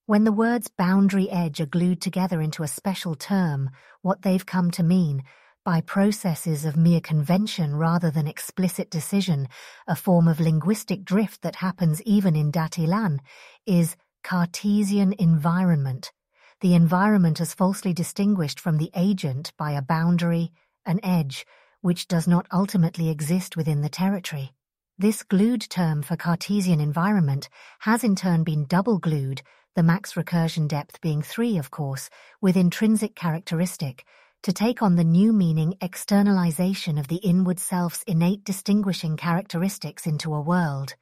[0.06, 3.70] When the words boundary edge are glued together into a special term,
[4.02, 5.22] what they've come to mean,
[5.64, 9.48] by processes of mere convention rather than explicit decision,
[9.86, 13.18] a form of linguistic drift that happens even in Dath Ilan,
[13.66, 16.12] is Cartesian environment.
[16.60, 20.52] The environment is falsely distinguished from the agent by a boundary,
[20.86, 21.46] an edge,
[21.80, 24.52] which does not ultimately exist within the territory.
[24.98, 27.48] This glued term for Cartesian environment
[27.80, 29.42] has in turn been double glued
[29.76, 34.04] the max recursion depth being 3, of course, with intrinsic characteristic,
[34.42, 40.34] to take on the new meaning externalization of the inward self's innate distinguishing characteristics into
[40.34, 40.94] a world,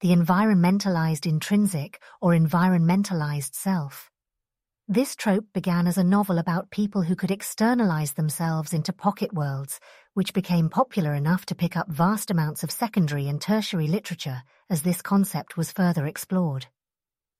[0.00, 4.10] the environmentalized intrinsic or environmentalized self.
[4.88, 9.78] This trope began as a novel about people who could externalize themselves into pocket worlds,
[10.14, 14.82] which became popular enough to pick up vast amounts of secondary and tertiary literature as
[14.82, 16.68] this concept was further explored.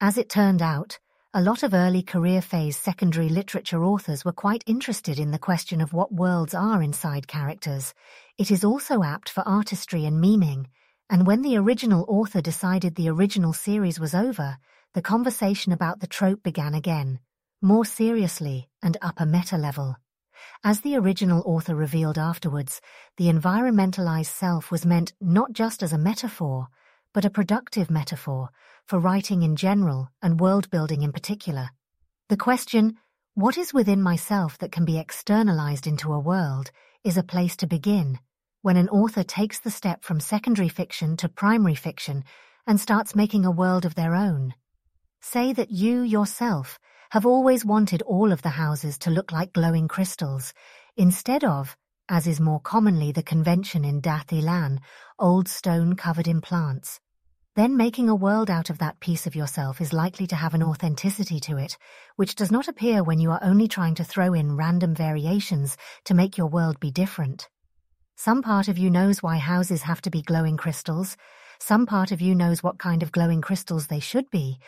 [0.03, 0.99] As it turned out,
[1.37, 5.83] a lot of early career phase secondary literature authors were quite interested in the question
[5.83, 7.93] of what worlds are inside characters.
[8.39, 10.65] It is also apt for artistry and memeing,
[11.11, 14.57] and when the original author decided the original series was over,
[14.95, 17.19] the conversation about the trope began again,
[17.61, 19.95] more seriously and up a meta level.
[20.65, 22.81] As the original author revealed afterwards,
[23.19, 26.69] the environmentalized self was meant not just as a metaphor,
[27.13, 28.49] but a productive metaphor
[28.87, 31.71] for writing in general and world building in particular.
[32.29, 32.97] The question,
[33.35, 36.71] what is within myself that can be externalized into a world,
[37.05, 38.19] is a place to begin
[38.63, 42.25] when an author takes the step from secondary fiction to primary fiction
[42.67, 44.53] and starts making a world of their own.
[45.21, 49.87] Say that you yourself have always wanted all of the houses to look like glowing
[49.87, 50.53] crystals,
[50.97, 51.77] instead of,
[52.09, 54.79] as is more commonly the convention in Dath Ilan,
[55.19, 56.99] old stone covered in plants.
[57.57, 60.63] Then making a world out of that piece of yourself is likely to have an
[60.63, 61.79] authenticity to it,
[62.17, 66.13] which does not appear when you are only trying to throw in random variations to
[66.13, 67.49] make your world be different.
[68.15, 71.17] Some part of you knows why houses have to be glowing crystals,
[71.59, 74.59] some part of you knows what kind of glowing crystals they should be,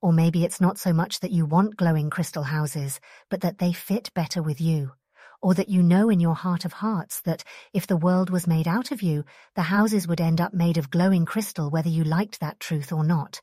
[0.00, 3.74] or maybe it's not so much that you want glowing crystal houses, but that they
[3.74, 4.92] fit better with you
[5.40, 8.66] or that you know in your heart of hearts that if the world was made
[8.66, 9.24] out of you,
[9.54, 13.04] the houses would end up made of glowing crystal whether you liked that truth or
[13.04, 13.40] not.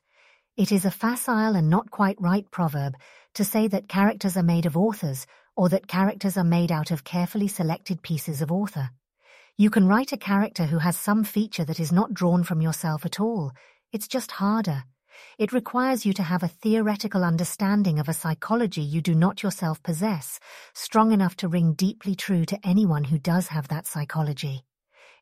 [0.56, 2.96] It is a facile and not quite right proverb
[3.34, 7.04] to say that characters are made of authors or that characters are made out of
[7.04, 8.90] carefully selected pieces of author.
[9.56, 13.06] You can write a character who has some feature that is not drawn from yourself
[13.06, 13.52] at all.
[13.92, 14.84] It's just harder.
[15.38, 19.82] It requires you to have a theoretical understanding of a psychology you do not yourself
[19.82, 20.40] possess,
[20.74, 24.64] strong enough to ring deeply true to anyone who does have that psychology.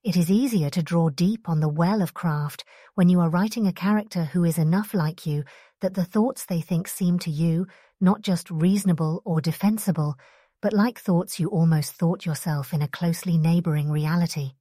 [0.02, 3.66] It is easier to draw deep on the well of craft when you are writing
[3.66, 5.44] a character who is enough like you
[5.80, 7.66] that the thoughts they think seem to you
[8.00, 10.16] not just reasonable or defensible,
[10.60, 14.52] but like thoughts you almost thought yourself in a closely neighboring reality.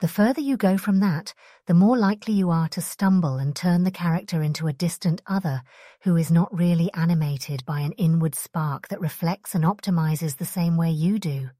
[0.00, 1.34] The further you go from that,
[1.66, 5.62] the more likely you are to stumble and turn the character into a distant other
[6.04, 10.78] who is not really animated by an inward spark that reflects and optimizes the same
[10.78, 11.50] way you do.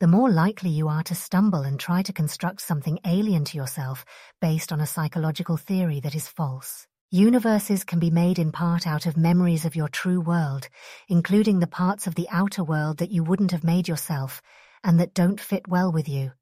[0.00, 4.04] The more likely you are to stumble and try to construct something alien to yourself
[4.38, 6.86] based on a psychological theory that is false.
[7.10, 10.68] Universes can be made in part out of memories of your true world,
[11.08, 14.42] including the parts of the outer world that you wouldn't have made yourself
[14.84, 16.32] and that don't fit well with you.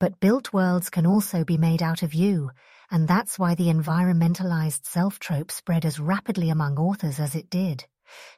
[0.00, 2.50] But built worlds can also be made out of you,
[2.90, 7.86] and that's why the environmentalized self-trope spread as rapidly among authors as it did.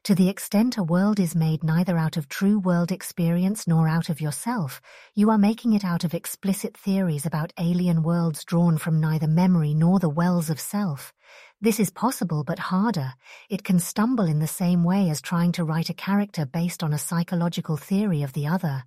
[0.05, 4.09] To the extent a world is made neither out of true world experience nor out
[4.09, 4.81] of yourself,
[5.15, 9.75] you are making it out of explicit theories about alien worlds drawn from neither memory
[9.75, 11.13] nor the wells of self.
[11.61, 13.15] This is possible but harder.
[13.49, 16.93] It can stumble in the same way as trying to write a character based on
[16.93, 18.85] a psychological theory of the other.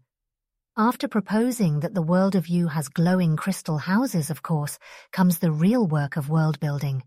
[0.77, 4.79] After proposing that the world of you has glowing crystal houses, of course,
[5.11, 7.03] comes the real work of world building.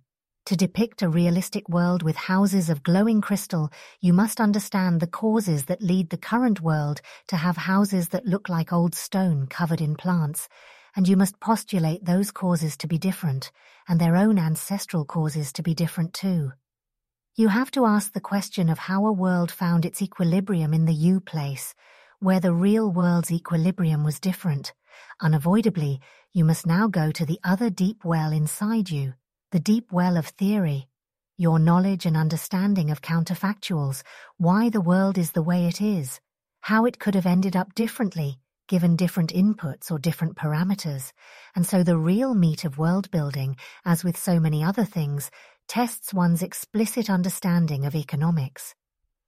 [0.46, 3.70] To depict a realistic world with houses of glowing crystal,
[4.00, 8.48] you must understand the causes that lead the current world to have houses that look
[8.48, 10.48] like old stone covered in plants,
[10.96, 13.52] and you must postulate those causes to be different,
[13.88, 16.52] and their own ancestral causes to be different too.
[17.36, 20.92] You have to ask the question of how a world found its equilibrium in the
[20.92, 21.74] you place,
[22.22, 24.72] where the real world's equilibrium was different.
[25.20, 26.00] Unavoidably,
[26.32, 29.14] you must now go to the other deep well inside you,
[29.50, 30.86] the deep well of theory,
[31.36, 34.04] your knowledge and understanding of counterfactuals,
[34.36, 36.20] why the world is the way it is,
[36.60, 41.12] how it could have ended up differently, given different inputs or different parameters,
[41.56, 45.28] and so the real meat of world building, as with so many other things,
[45.66, 48.76] tests one's explicit understanding of economics.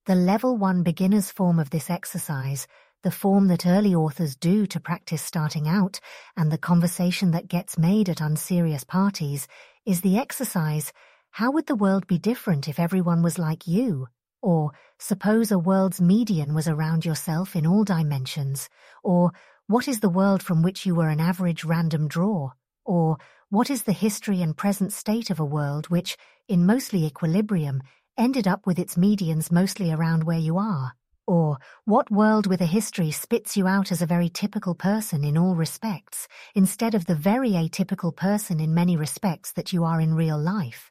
[0.07, 2.67] The level one beginner's form of this exercise,
[3.05, 6.01] the form that early authors do to practice starting out,
[6.39, 9.47] and the conversation that gets made at unserious parties,
[9.85, 10.91] is the exercise,
[11.31, 14.09] how would the world be different if everyone was like you?
[14.41, 18.71] Or, suppose a world's median was around yourself in all dimensions.
[19.03, 19.33] Or,
[19.67, 22.53] what is the world from which you were an average random draw?
[22.87, 23.19] Or,
[23.51, 26.17] what is the history and present state of a world which,
[26.49, 27.83] in mostly equilibrium,
[28.17, 30.95] ended up with its medians mostly around where you are?
[31.27, 35.39] Or, what world with a history spits you out as a very typical person in
[35.39, 40.15] all respects, instead of the very atypical person in many respects that you are in
[40.15, 40.91] real life?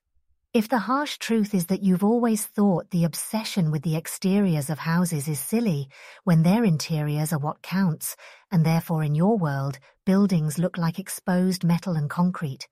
[0.53, 4.79] If the harsh truth is that you've always thought the obsession with the exteriors of
[4.79, 5.89] houses is silly,
[6.23, 8.15] when their interiors are what counts,
[8.51, 12.67] and therefore in your world, buildings look like exposed metal and concrete,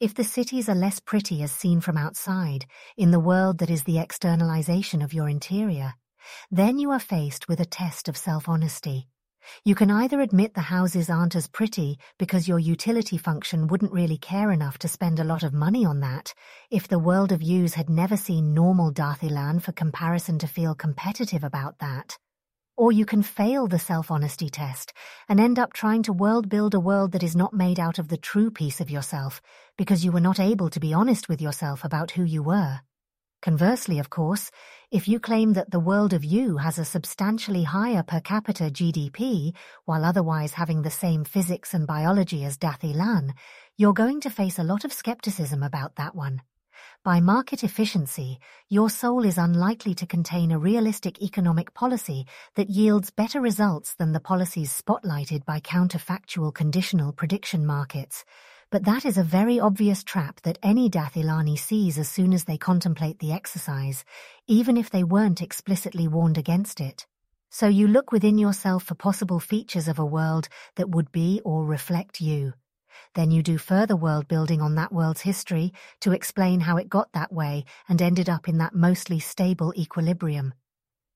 [0.00, 3.84] if the cities are less pretty as seen from outside, in the world that is
[3.84, 5.94] the externalization of your interior,
[6.50, 9.08] then you are faced with a test of self-honesty.
[9.64, 14.18] You can either admit the houses aren't as pretty because your utility function wouldn't really
[14.18, 16.34] care enough to spend a lot of money on that,
[16.70, 20.74] if the world of yous had never seen normal Dath Ilan for comparison to feel
[20.74, 22.18] competitive about that.
[22.76, 24.92] Or you can fail the self-honesty test
[25.28, 28.08] and end up trying to world build a world that is not made out of
[28.08, 29.40] the true piece of yourself
[29.78, 32.80] because you were not able to be honest with yourself about who you were.
[33.46, 34.50] Conversely, of course,
[34.90, 39.54] if you claim that the world of you has a substantially higher per capita GDP,
[39.84, 43.34] while otherwise having the same physics and biology as Dath Ilan,
[43.76, 46.42] you're going to face a lot of skepticism about that one.
[47.04, 53.12] By market efficiency, your soul is unlikely to contain a realistic economic policy that yields
[53.12, 58.24] better results than the policies spotlighted by counterfactual conditional prediction markets,
[58.70, 62.44] but that is a very obvious trap that any Dath Ilani sees as soon as
[62.44, 64.04] they contemplate the exercise,
[64.46, 67.06] even if they weren't explicitly warned against it.
[67.50, 71.64] So you look within yourself for possible features of a world that would be or
[71.64, 72.54] reflect you.
[73.14, 77.12] Then you do further world building on that world's history to explain how it got
[77.12, 80.54] that way and ended up in that mostly stable equilibrium.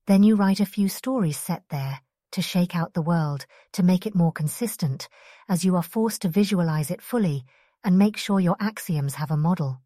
[0.07, 4.05] Then you write a few stories set there, to shake out the world, to make
[4.05, 5.07] it more consistent,
[5.47, 7.43] as you are forced to visualize it fully
[7.83, 9.81] and make sure your axioms have a model.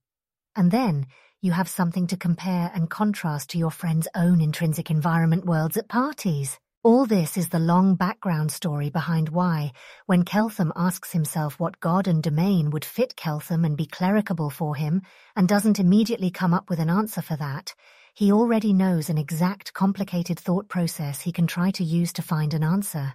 [0.55, 1.07] And then
[1.45, 5.87] You have something to compare and contrast to your friend's own intrinsic environment worlds at
[5.87, 6.57] parties.
[6.81, 9.71] All this is the long background story behind why,
[10.07, 14.75] when Keltham asks himself what god and domain would fit Keltham and be clericable for
[14.75, 15.03] him,
[15.35, 17.75] and doesn't immediately come up with an answer for that,
[18.16, 22.53] he already knows an exact complicated thought process he can try to use to find
[22.53, 23.13] an answer.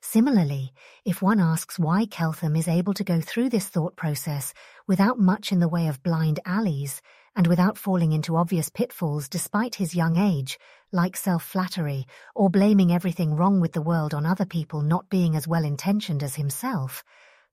[0.00, 0.72] Similarly,
[1.04, 4.52] if one asks why Keltham is able to go through this thought process
[4.88, 7.00] without much in the way of blind alleys,
[7.36, 10.58] and without falling into obvious pitfalls despite his young age,
[10.90, 15.46] like self-flattery, or blaming everything wrong with the world on other people not being as
[15.46, 17.04] well-intentioned as himself,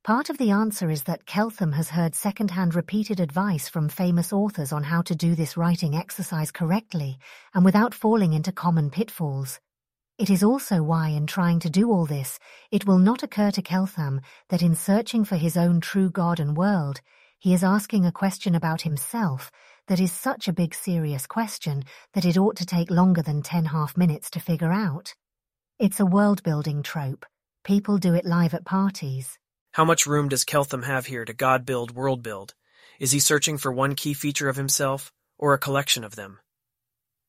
[0.08, 4.72] part of the answer is that Keltham has heard second-hand repeated advice from famous authors
[4.72, 7.20] on how to do this writing exercise correctly
[7.54, 9.60] and without falling into common pitfalls.
[10.18, 12.40] It is also why in trying to do all this,
[12.72, 16.56] it will not occur to Keltham that in searching for his own true God and
[16.56, 17.02] world,
[17.38, 19.52] he is asking a question about himself
[19.90, 21.84] that is such a big serious question
[22.14, 25.14] that it ought to take longer than ten half minutes to figure out.
[25.80, 27.26] It's a world-building trope.
[27.66, 29.38] People do it live at parties.
[29.78, 32.56] How much room does Keltham have here to God build, world build?
[33.00, 36.40] Is he searching for one key feature of himself, or a collection of them?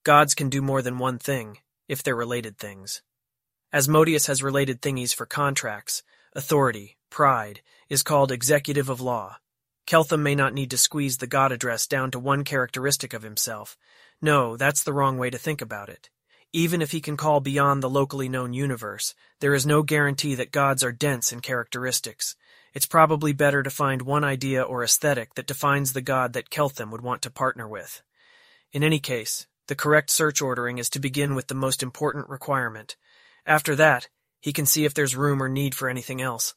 [0.03, 3.03] Gods can do more than one thing, if they're related things.
[3.71, 6.03] Asmodeus has related thingies for contracts,
[6.35, 9.37] authority, pride, is called executive of law,
[9.87, 13.77] Keltham may not need to squeeze the God address down to one characteristic of himself.
[14.23, 16.09] No, that's the wrong way to think about it.
[16.53, 20.51] Even if he can call beyond the locally known universe, there is no guarantee that
[20.51, 22.37] gods are dense in characteristics.
[22.73, 26.91] It's probably better to find one idea or aesthetic that defines the god that Keltham
[26.91, 28.03] would want to partner with.
[28.73, 32.97] In any case, the correct search ordering is to begin with the most important requirement.
[33.45, 34.09] After that,
[34.41, 36.55] he can see if there's room or need for anything else.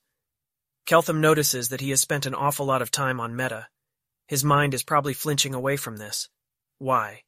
[0.86, 3.68] Keltham notices that he has spent an awful lot of time on Meta.
[4.28, 6.30] His mind is probably flinching away from this.
[6.78, 7.24] Why?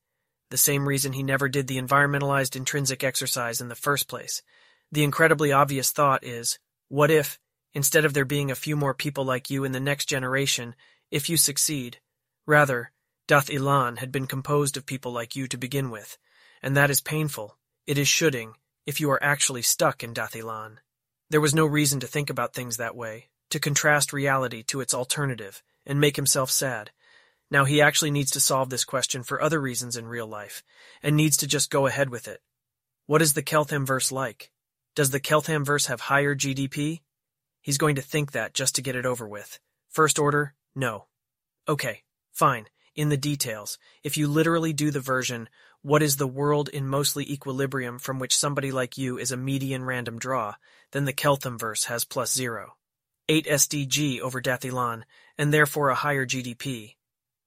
[0.53, 4.43] The same reason he never did the environmentalized intrinsic exercise in the first place.
[4.91, 7.39] The incredibly obvious thought is, what if,
[7.73, 10.75] instead of there being a few more people like you in the next generation,
[11.09, 11.97] if you succeed,
[12.45, 12.91] rather,
[13.27, 16.19] Dath Ilan had been composed of people like you to begin with,
[16.61, 17.57] and that is painful.
[17.87, 18.53] It is shooting,
[18.85, 20.77] if you are actually stuck in Dath Ilan.
[21.31, 24.93] There was no reason to think about things that way, to contrast reality to its
[24.93, 26.91] alternative and make himself sad.
[27.51, 30.63] Now he actually needs to solve this question for other reasons in real life,
[31.01, 32.41] and needs to just go ahead with it.
[33.05, 34.51] What is the Keltham verse like?
[34.95, 37.01] Does the Keltham verse have higher GDP?
[37.61, 39.59] He's going to think that just to get it over with.
[39.89, 41.05] First order, no.
[41.67, 42.67] Okay, fine.
[42.95, 45.49] In the details, if you literally do the version,
[45.81, 49.83] what is the world in mostly equilibrium from which somebody like you is a median
[49.83, 50.55] random draw,
[50.91, 52.75] then the Keltham verse has plus zero.
[53.29, 55.03] 8 SDG over Dath Ilan,
[55.37, 56.95] and therefore a higher GDP.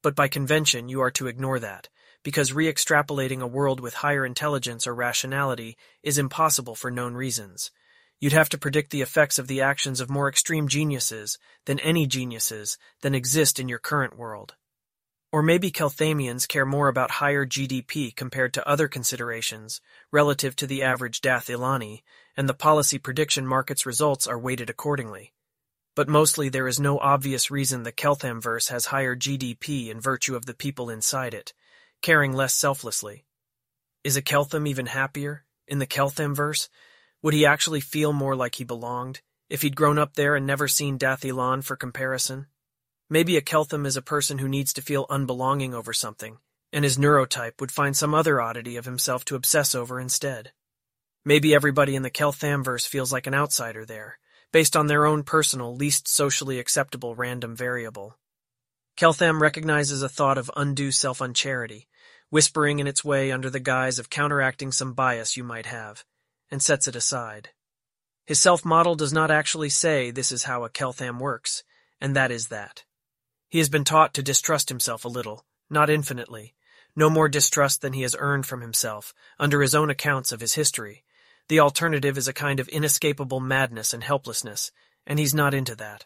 [0.07, 1.89] But by convention, you are to ignore that,
[2.23, 7.73] because re-extrapolating a world with higher intelligence or rationality is impossible for known reasons.
[8.21, 12.07] You'd have to predict the effects of the actions of more extreme geniuses than any
[12.07, 14.55] geniuses than exist in your current world.
[15.33, 19.81] Or maybe Kelthamians care more about higher GDP compared to other considerations
[20.13, 22.05] relative to the average Dath Ilani,
[22.37, 25.33] and the policy prediction market's results are weighted accordingly
[25.97, 30.37] but mostly there is no obvious reason the Keltham verse has higher GDP in virtue
[30.37, 31.55] of the people inside it,
[32.03, 33.25] caring less selflessly.
[34.05, 36.69] Is a Keltham even happier, in the Keltham verse?
[37.23, 40.69] Would he actually feel more like he belonged, if he'd grown up there and never
[40.69, 42.47] seen Dath Ilan for comparison?
[43.09, 46.37] Maybe a Keltham is a person who needs to feel unbelonging over something,
[46.75, 50.53] and his neurotype would find some other oddity of himself to obsess over instead.
[51.25, 54.19] Maybe everybody in the Keltham verse feels like an outsider there,
[54.57, 58.17] based on their own personal, least socially acceptable random variable.
[58.97, 61.87] Keltham recognizes a thought of undue self-uncharity,
[62.31, 66.07] whispering in its way under the guise of counteracting some bias you might have,
[66.51, 67.51] and sets it aside.
[68.25, 71.63] His self-model does not actually say this is how a Keltham works,
[72.01, 72.85] and that is that.
[73.51, 76.55] He has been taught to distrust himself a little, not infinitely,
[76.97, 80.55] no more distrust than he has earned from himself, under his own accounts of his
[80.55, 81.05] history,
[81.49, 84.73] the alternative is a kind of inescapable madness and helplessness,
[85.07, 86.05] and he's not into that.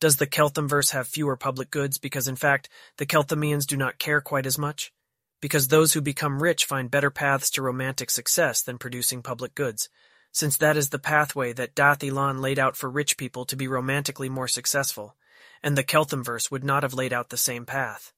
[0.00, 3.98] Does the Keltham verse have fewer public goods because, in fact, the Kelthamians do not
[3.98, 4.92] care quite as much?
[5.40, 9.88] Because those who become rich find better paths to romantic success than producing public goods,
[10.32, 13.68] since that is the pathway that Dath Ilan laid out for rich people to be
[13.68, 15.14] romantically more successful,
[15.62, 18.12] and the Keltham verse would not have laid out the same path.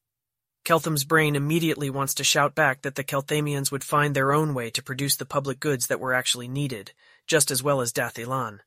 [0.64, 4.70] Keltham's brain immediately wants to shout back that the Kelthamians would find their own way
[4.70, 6.92] to produce the public goods that were actually needed,
[7.26, 8.60] just as well as Dath Ilan.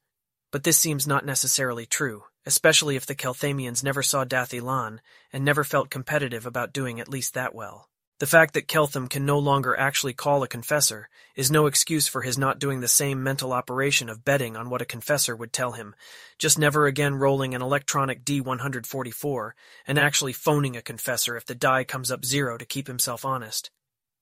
[0.52, 5.00] But this seems not necessarily true, especially if the Kelthamians never saw Dath Ilan
[5.34, 7.90] and never felt competitive about doing at least that well.
[8.20, 12.24] The fact that Keltham can no longer actually call a confessor is no excuse for
[12.24, 15.74] his not doing the same mental operation of betting on what a confessor would tell
[15.74, 15.94] him,
[16.40, 19.52] just never again rolling an electronic D144
[19.86, 23.70] and actually phoning a confessor if the die comes up zero to keep himself honest.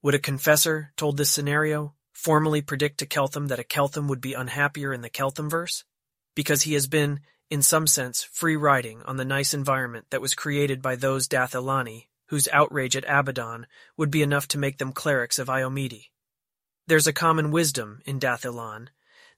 [0.01, 4.33] Would a confessor, told this scenario, formally predict to Keltham that a Keltham would be
[4.33, 5.85] unhappier in the Kelthamverse?
[6.35, 10.35] Because he has been, in some sense, free riding on the nice environment that was
[10.35, 13.67] created by those Dath Ilani whose outrage at Abaddon
[13.97, 16.09] would be enough to make them clerics of Iomedae.
[16.88, 18.88] There's a common wisdom in Dath Ilan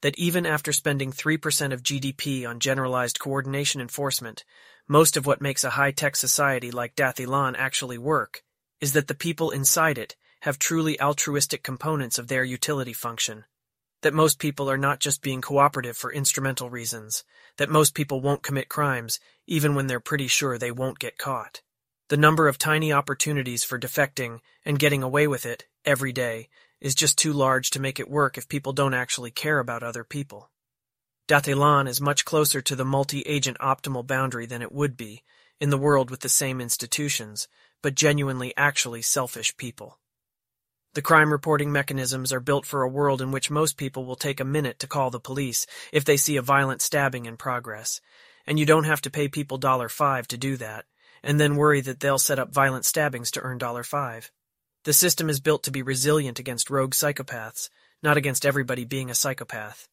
[0.01, 4.43] that even after spending 3% of GDP on generalized coordination enforcement,
[4.87, 8.43] most of what makes a high-tech society like Dath Ilan actually work
[8.79, 13.45] is that the people inside it have truly altruistic components of their utility function.
[14.03, 17.23] That most people are not just being cooperative for instrumental reasons.
[17.57, 21.61] That most people won't commit crimes, even when they're pretty sure they won't get caught.
[22.09, 26.47] The number of tiny opportunities for defecting and getting away with it every day
[26.79, 30.05] is just too large to make it work if people don't actually care about other
[30.05, 30.49] people.
[31.27, 35.23] Dath Ilan is much closer to the multi-agent optimal boundary than it would be
[35.59, 37.49] in the world with the same institutions,
[37.81, 39.99] but genuinely actually selfish people.
[40.93, 44.39] The crime reporting mechanisms are built for a world in which most people will take
[44.39, 47.99] a minute to call the police if they see a violent stabbing in progress,
[48.45, 50.85] and you don't have to pay people $5 to do that
[51.23, 54.29] and then worry that they'll set up violent stabbings to earn $5.
[54.83, 57.69] The system is built to be resilient against rogue psychopaths,
[58.01, 59.87] not against everybody being a psychopath.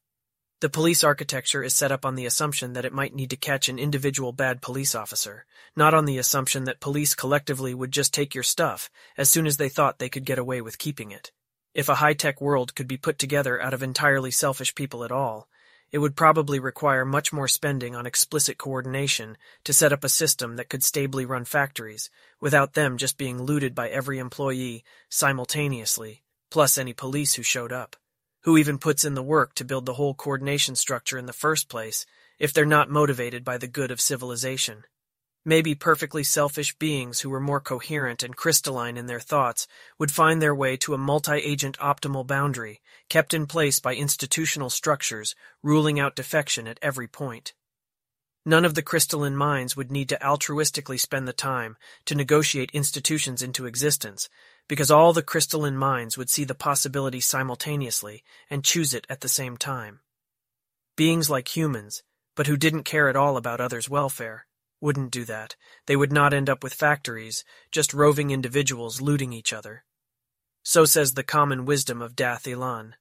[0.61, 3.69] The police architecture is set up on the assumption that it might need to catch
[3.69, 5.45] an individual bad police officer,
[5.77, 9.57] not on the assumption that police collectively would just take your stuff as soon as
[9.57, 11.33] they thought they could get away with keeping it.
[11.75, 15.49] If a high-tech world could be put together out of entirely selfish people at all,
[15.95, 20.57] it would probably require much more spending on explicit coordination to set up a system
[20.57, 26.77] that could stably run factories, without them just being looted by every employee simultaneously, plus
[26.77, 27.95] any police who showed up.
[28.43, 31.69] Who even puts in the work to build the whole coordination structure in the first
[31.69, 32.07] place,
[32.41, 34.83] if they're not motivated by the good of civilization?
[35.47, 39.67] Maybe perfectly selfish beings who were more coherent and crystalline in their thoughts
[39.99, 42.81] would find their way to a multi-agent optimal boundary,
[43.11, 47.53] kept in place by institutional structures, ruling out defection at every point.
[48.47, 51.77] None of the crystalline minds would need to altruistically spend the time
[52.07, 54.31] to negotiate institutions into existence,
[54.67, 59.29] because all the crystalline minds would see the possibility simultaneously and choose it at the
[59.29, 60.01] same time.
[60.97, 62.03] Beings like humans,
[62.35, 64.47] but who didn't care at all about others' welfare,
[64.85, 65.57] wouldn't do that.
[65.87, 69.83] They would not end up with factories, just roving individuals looting each other.
[70.63, 72.93] So says the common wisdom of Dath Ilan.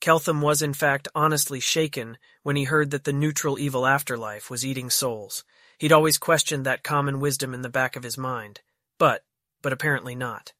[0.00, 4.64] Keltham was in fact honestly shaken when he heard that the neutral evil afterlife was
[4.64, 5.42] eating souls.
[5.78, 8.60] He'd always questioned that common wisdom in the back of his mind.
[8.96, 9.24] But,
[9.62, 10.52] but apparently not.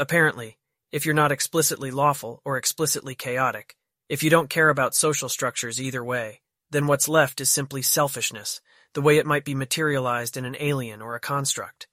[0.00, 0.58] Apparently,
[0.90, 3.76] if you're not explicitly lawful or explicitly chaotic,
[4.08, 6.40] if you don't care about social structures either way,
[6.70, 8.60] then what's left is simply selfishness,
[8.98, 11.86] the way it might be materialized in an alien or a construct.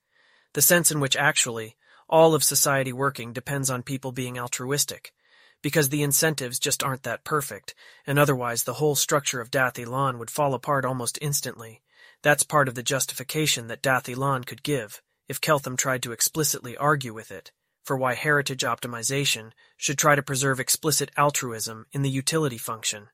[0.53, 1.75] The sense in which actually,
[2.09, 5.13] all of society working depends on people being altruistic,
[5.61, 7.75] because the incentives just aren't that perfect,
[8.07, 11.83] and otherwise the whole structure of Dath Ilan would fall apart almost instantly.
[12.23, 16.75] That's part of the justification that Dath Ilan could give, if Keltham tried to explicitly
[16.75, 17.51] argue with it,
[17.83, 23.09] for why heritage optimization should try to preserve explicit altruism in the utility function.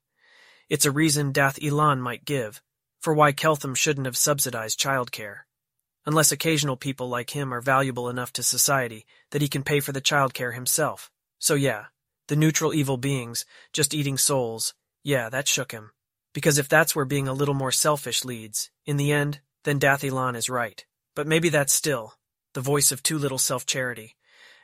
[0.70, 2.62] It's a reason Dath Ilan might give,
[3.02, 5.40] for why Keltham shouldn't have subsidized childcare.
[6.06, 9.92] Unless occasional people like him are valuable enough to society that he can pay for
[9.92, 11.12] the childcare himself.
[11.38, 11.86] So yeah,
[12.28, 14.74] the neutral evil beings, just eating souls,
[15.04, 15.92] yeah, that shook him.
[16.34, 20.02] Because if that's where being a little more selfish leads, in the end, then Dath
[20.02, 20.86] Ilan is right.
[21.16, 22.14] But maybe that's still
[22.54, 24.16] the voice of too little self-charity.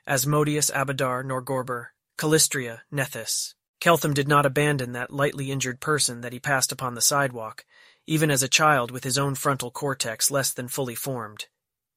[0.07, 3.53] Asmodeus Abadar Norgorber, Calistria Nethys.
[3.81, 7.65] Keltham did not abandon that lightly injured person that he passed upon the sidewalk,
[8.07, 11.45] even as a child with his own frontal cortex less than fully formed.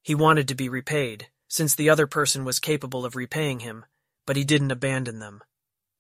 [0.03, 3.85] He wanted to be repaid, since the other person was capable of repaying him,
[4.27, 5.43] but he didn't abandon them.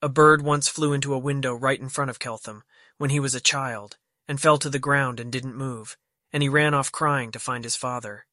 [0.02, 2.62] A bird once flew into a window right in front of Keltham,
[2.98, 5.96] when he was a child, and fell to the ground and didn't move,
[6.32, 8.26] and he ran off crying to find his father.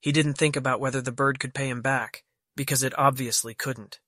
[0.00, 2.22] He didn't think about whether the bird could pay him back,
[2.54, 4.00] because it obviously couldn't.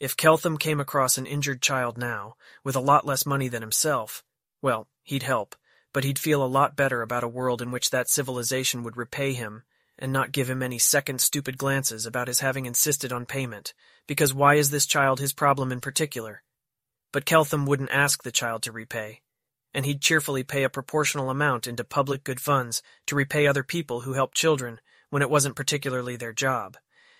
[0.00, 4.24] If Keltham came across an injured child now, with a lot less money than himself,
[4.60, 5.54] well, he'd help,
[5.94, 9.32] but he'd feel a lot better about a world in which that civilization would repay
[9.32, 9.62] him
[9.96, 13.72] and not give him any second stupid glances about his having insisted on payment,
[14.08, 16.42] because why is this child his problem in particular?
[17.12, 19.22] But Keltham wouldn't ask the child to repay,
[19.72, 24.00] and he'd cheerfully pay a proportional amount into public good funds to repay other people
[24.00, 24.80] who help children
[25.10, 26.76] when it wasn't particularly their job.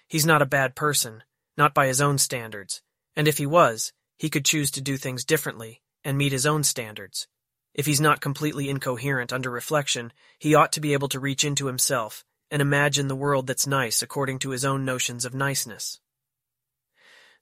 [0.08, 1.22] He's not a bad person,
[1.56, 2.82] not by his own standards,
[3.14, 6.64] and if he was, he could choose to do things differently and meet his own
[6.64, 7.28] standards.
[7.74, 11.66] If he's not completely incoherent under reflection, he ought to be able to reach into
[11.66, 15.98] himself and imagine the world that's nice according to his own notions of niceness.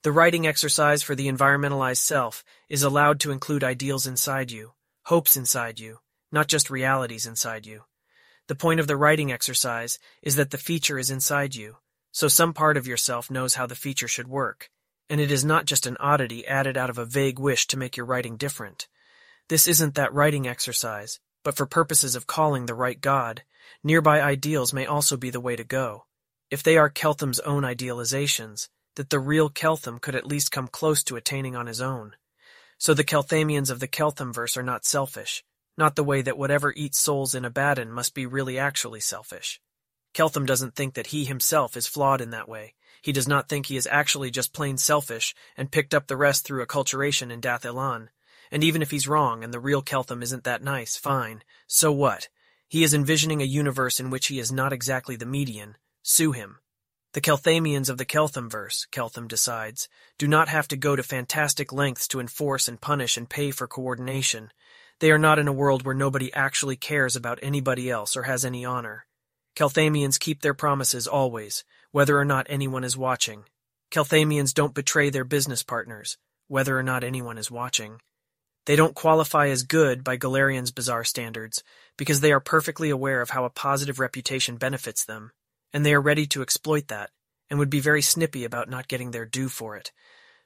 [0.02, 4.72] The writing exercise for the environmentalized self is allowed to include ideals inside you,
[5.04, 5.98] hopes inside you,
[6.32, 7.82] not just realities inside you.
[8.48, 11.76] The point of the writing exercise is that the feature is inside you,
[12.10, 14.70] so some part of yourself knows how the feature should work,
[15.08, 17.96] and it is not just an oddity added out of a vague wish to make
[17.96, 18.88] your writing different.
[19.52, 23.42] This isn't that writing exercise, but for purposes of calling the right God,
[23.84, 26.06] nearby ideals may also be the way to go.
[26.50, 31.04] If they are Keltham's own idealizations, that the real Keltham could at least come close
[31.04, 32.14] to attaining on his own.
[32.78, 35.44] So the Kelthamians of the Keltham verse are not selfish,
[35.76, 39.60] not the way that whatever eats souls in Abaddon must be really actually selfish.
[40.14, 42.72] Keltham doesn't think that he himself is flawed in that way.
[43.02, 46.46] He does not think he is actually just plain selfish and picked up the rest
[46.46, 48.08] through acculturation in Dath Ilan.
[48.52, 51.42] And even if he's wrong and the real Keltham isn't that nice, fine.
[51.66, 52.28] So what?
[52.68, 55.76] He is envisioning a universe in which he is not exactly the median.
[56.02, 56.58] Sue him.
[57.14, 59.88] The Kelthamians of the Keltham verse, Keltham decides,
[60.18, 63.66] do not have to go to fantastic lengths to enforce and punish and pay for
[63.66, 64.50] coordination.
[65.00, 68.44] They are not in a world where nobody actually cares about anybody else or has
[68.44, 69.06] any honor.
[69.56, 73.44] Kelthamians keep their promises always, whether or not anyone is watching.
[73.90, 78.00] Kelthamians don't betray their business partners, whether or not anyone is watching.
[78.66, 81.64] They don't qualify as good by Golarion's bizarre standards,
[81.96, 85.32] because they are perfectly aware of how a positive reputation benefits them,
[85.72, 87.10] and they are ready to exploit that,
[87.50, 89.90] and would be very snippy about not getting their due for it.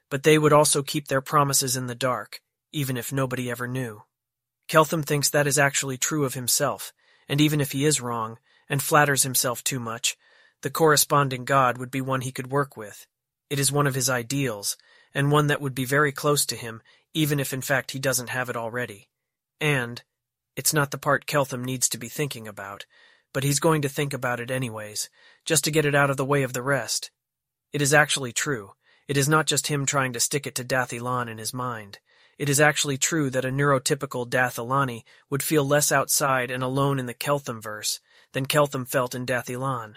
[0.09, 2.41] But they would also keep their promises in the dark,
[2.71, 4.03] even if nobody ever knew.
[4.67, 6.93] Keltham thinks that is actually true of himself,
[7.29, 10.17] and even if he is wrong, and flatters himself too much,
[10.63, 13.05] the corresponding God would be one he could work with.
[13.49, 14.75] It is one of his ideals,
[15.13, 16.81] and one that would be very close to him,
[17.17, 19.09] even if in fact he doesn't have it already.
[19.59, 20.03] And,
[20.55, 22.85] it's not the part Keltham needs to be thinking about,
[23.33, 25.09] but he's going to think about it anyways,
[25.43, 27.09] just to get it out of the way of the rest.
[27.73, 28.73] It is actually true.
[29.07, 31.97] It is not just him trying to stick it to Dath Ilan in his mind.
[32.37, 35.01] It is actually true that a neurotypical Dath Ilani
[35.31, 37.99] would feel less outside and alone in the Keltham verse
[38.33, 39.95] than Keltham felt in Dath Ilan.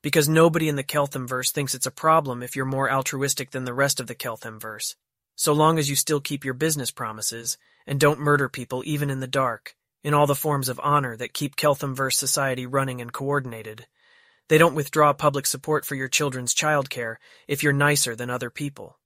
[0.00, 3.64] Because nobody in the Keltham verse thinks it's a problem if you're more altruistic than
[3.64, 4.94] the rest of the Keltham verse.
[5.42, 9.18] So long as you still keep your business promises, and don't murder people even in
[9.18, 9.74] the dark,
[10.04, 13.88] in all the forms of honor that keep Keltham verse society running and coordinated.
[14.48, 17.16] They don't withdraw public support for your children's childcare
[17.48, 19.00] if you're nicer than other people.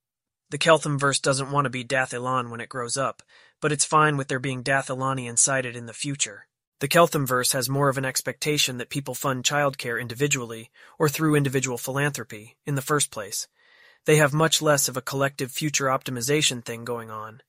[0.51, 3.23] The Keltham verse doesn't want to be Dath Ilan when it grows up,
[3.59, 6.45] but it's fine with there being Dath Ilani incited in the future.
[6.81, 10.69] The Keltham verse has more of an expectation that people fund childcare individually
[10.99, 13.47] or through individual philanthropy in the first place.
[14.07, 17.41] They have much less of a collective future optimization thing going on.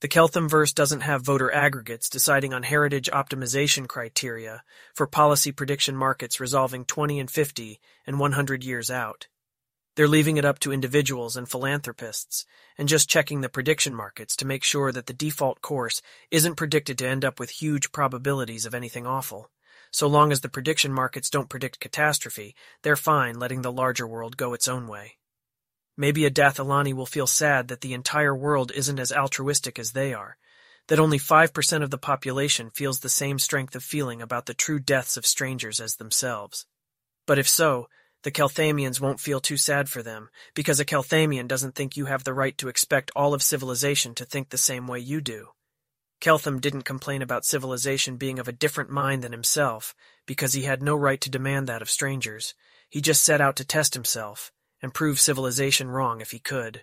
[0.00, 4.62] The Keltham verse doesn't have voter aggregates deciding on heritage optimization criteria
[4.94, 9.28] for policy prediction markets resolving 20 and 50 and 100 years out.
[9.94, 12.46] They're leaving it up to individuals and philanthropists,
[12.78, 16.96] and just checking the prediction markets to make sure that the default course isn't predicted
[16.96, 19.50] to end up with huge probabilities of anything awful.
[19.90, 24.38] So long as the prediction markets don't predict catastrophe, they're fine letting the larger world
[24.38, 25.18] go its own way.
[26.00, 29.92] Maybe a Dath Ilani will feel sad that the entire world isn't as altruistic as
[29.92, 30.38] they are,
[30.86, 34.78] that only 5% of the population feels the same strength of feeling about the true
[34.78, 36.64] deaths of strangers as themselves.
[37.26, 37.86] But if so,
[38.22, 42.24] the Kelthamians won't feel too sad for them, because a Kelthamian doesn't think you have
[42.24, 45.48] the right to expect all of civilization to think the same way you do.
[46.22, 49.94] Keltham didn't complain about civilization being of a different mind than himself,
[50.24, 52.54] because he had no right to demand that of strangers.
[52.88, 54.50] He just set out to test himself,
[54.82, 56.82] and prove civilization wrong if he could.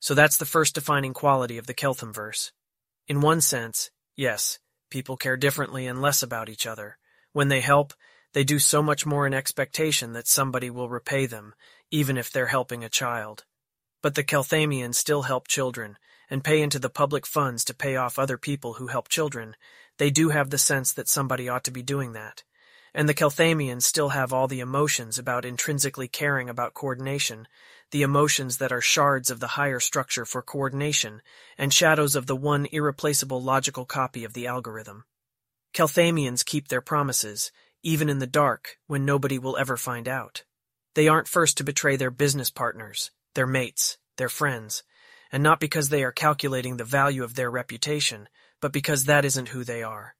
[0.00, 2.52] So that's the first defining quality of the Keltham verse.
[3.06, 4.58] In one sense, yes,
[4.90, 6.96] people care differently and less about each other.
[7.32, 7.92] When they help,
[8.32, 11.54] they do so much more in expectation that somebody will repay them,
[11.90, 13.44] even if they're helping a child.
[14.02, 15.96] But the Kelthamians still help children,
[16.30, 19.56] and pay into the public funds to pay off other people who help children.
[19.98, 22.44] They do have the sense that somebody ought to be doing that.
[22.94, 27.46] And the Kelthamians still have all the emotions about intrinsically caring about coordination,
[27.90, 31.22] the emotions that are shards of the higher structure for coordination,
[31.56, 35.04] and shadows of the one irreplaceable logical copy of the algorithm.
[35.72, 40.44] Kelthamians keep their promises, even in the dark, when nobody will ever find out.
[40.94, 44.82] They aren't first to betray their business partners, their mates, their friends,
[45.32, 48.28] and not because they are calculating the value of their reputation,
[48.60, 50.16] but because that isn't who they are.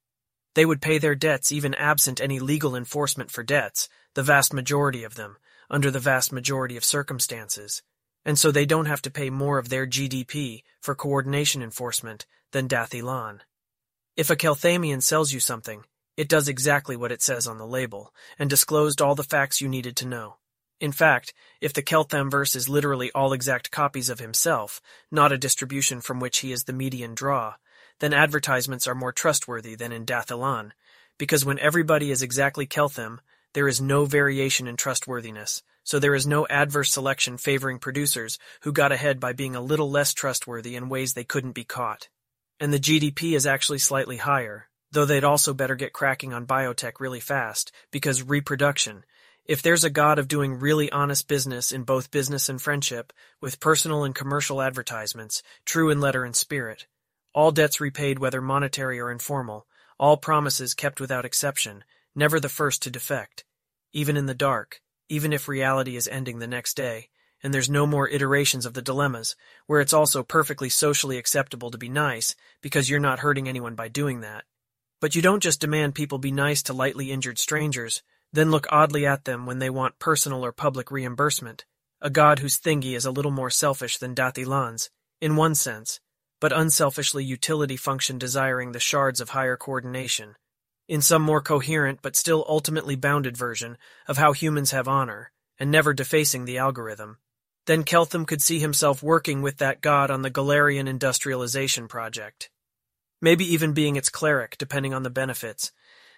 [0.55, 5.05] They would pay their debts even absent any legal enforcement for debts, the vast majority
[5.05, 5.37] of them,
[5.71, 7.83] under the vast majority of circumstances,
[8.25, 12.67] and so they don't have to pay more of their GDP for coordination enforcement than
[12.67, 13.41] Dath Ilan.
[14.17, 15.85] If a Kelthamian sells you something,
[16.17, 19.69] it does exactly what it says on the label, and disclosed all the facts you
[19.69, 20.37] needed to know.
[20.81, 24.81] In fact, if the Kelthamverse is literally all exact copies of himself,
[25.11, 27.55] not a distribution from which he is the median draw,
[28.01, 30.73] then advertisements are more trustworthy than in Dath Ilan,
[31.19, 33.19] because when everybody is exactly Keltham,
[33.53, 38.73] there is no variation in trustworthiness, so there is no adverse selection favoring producers who
[38.73, 42.09] got ahead by being a little less trustworthy in ways they couldn't be caught.
[42.59, 47.01] And the GDP is actually slightly higher, though they'd also better get cracking on biotech
[47.01, 49.05] really fast, because reproduction,
[49.45, 53.61] if there's a god of doing really honest business in both business and friendship, with
[53.61, 56.87] personal and commercial advertisements, true in letter and spirit,
[57.33, 59.67] all debts repaid whether monetary or informal,
[59.99, 63.45] all promises kept without exception, never the first to defect,
[63.93, 67.09] even in the dark, even if reality is ending the next day,
[67.43, 71.79] and there's no more iterations of the dilemmas, where it's also perfectly socially acceptable to
[71.79, 74.45] be nice, because you're not hurting anyone by doing that.
[75.01, 78.03] But you don't just demand people be nice to lightly injured strangers,
[78.33, 81.65] then look oddly at them when they want personal or public reimbursement.
[82.01, 86.01] A god whose thingy is a little more selfish than Dath Ilan's, in one sense,
[86.41, 90.35] but unselfishly utility function desiring the shards of higher coordination,
[90.89, 93.79] in some more coherent but still ultimately bounded version
[94.09, 97.19] of how humans have honor, and never defacing the algorithm.
[97.67, 102.51] Then Keltham could see himself working with that god on the Golarion industrialization project.
[103.21, 105.71] Maybe even being its cleric, depending on the benefits,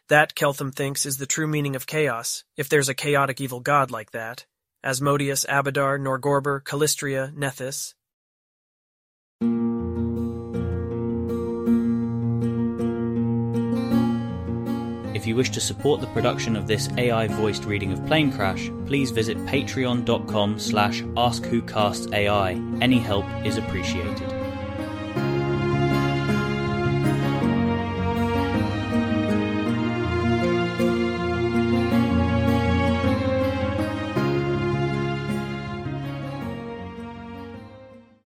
[0.08, 3.90] that, Keltham thinks, is the true meaning of chaos, if there's a chaotic evil god
[3.90, 4.46] like that.
[4.84, 7.94] Asmodeus, Abadar, Norgorber, Calistria, Nethys.
[15.14, 19.38] If you wish to support the production of this AI-voiced reading of Planecrash, please visit
[19.46, 22.82] patreon.com slash askwhocastsai.
[22.82, 24.41] Any help is appreciated.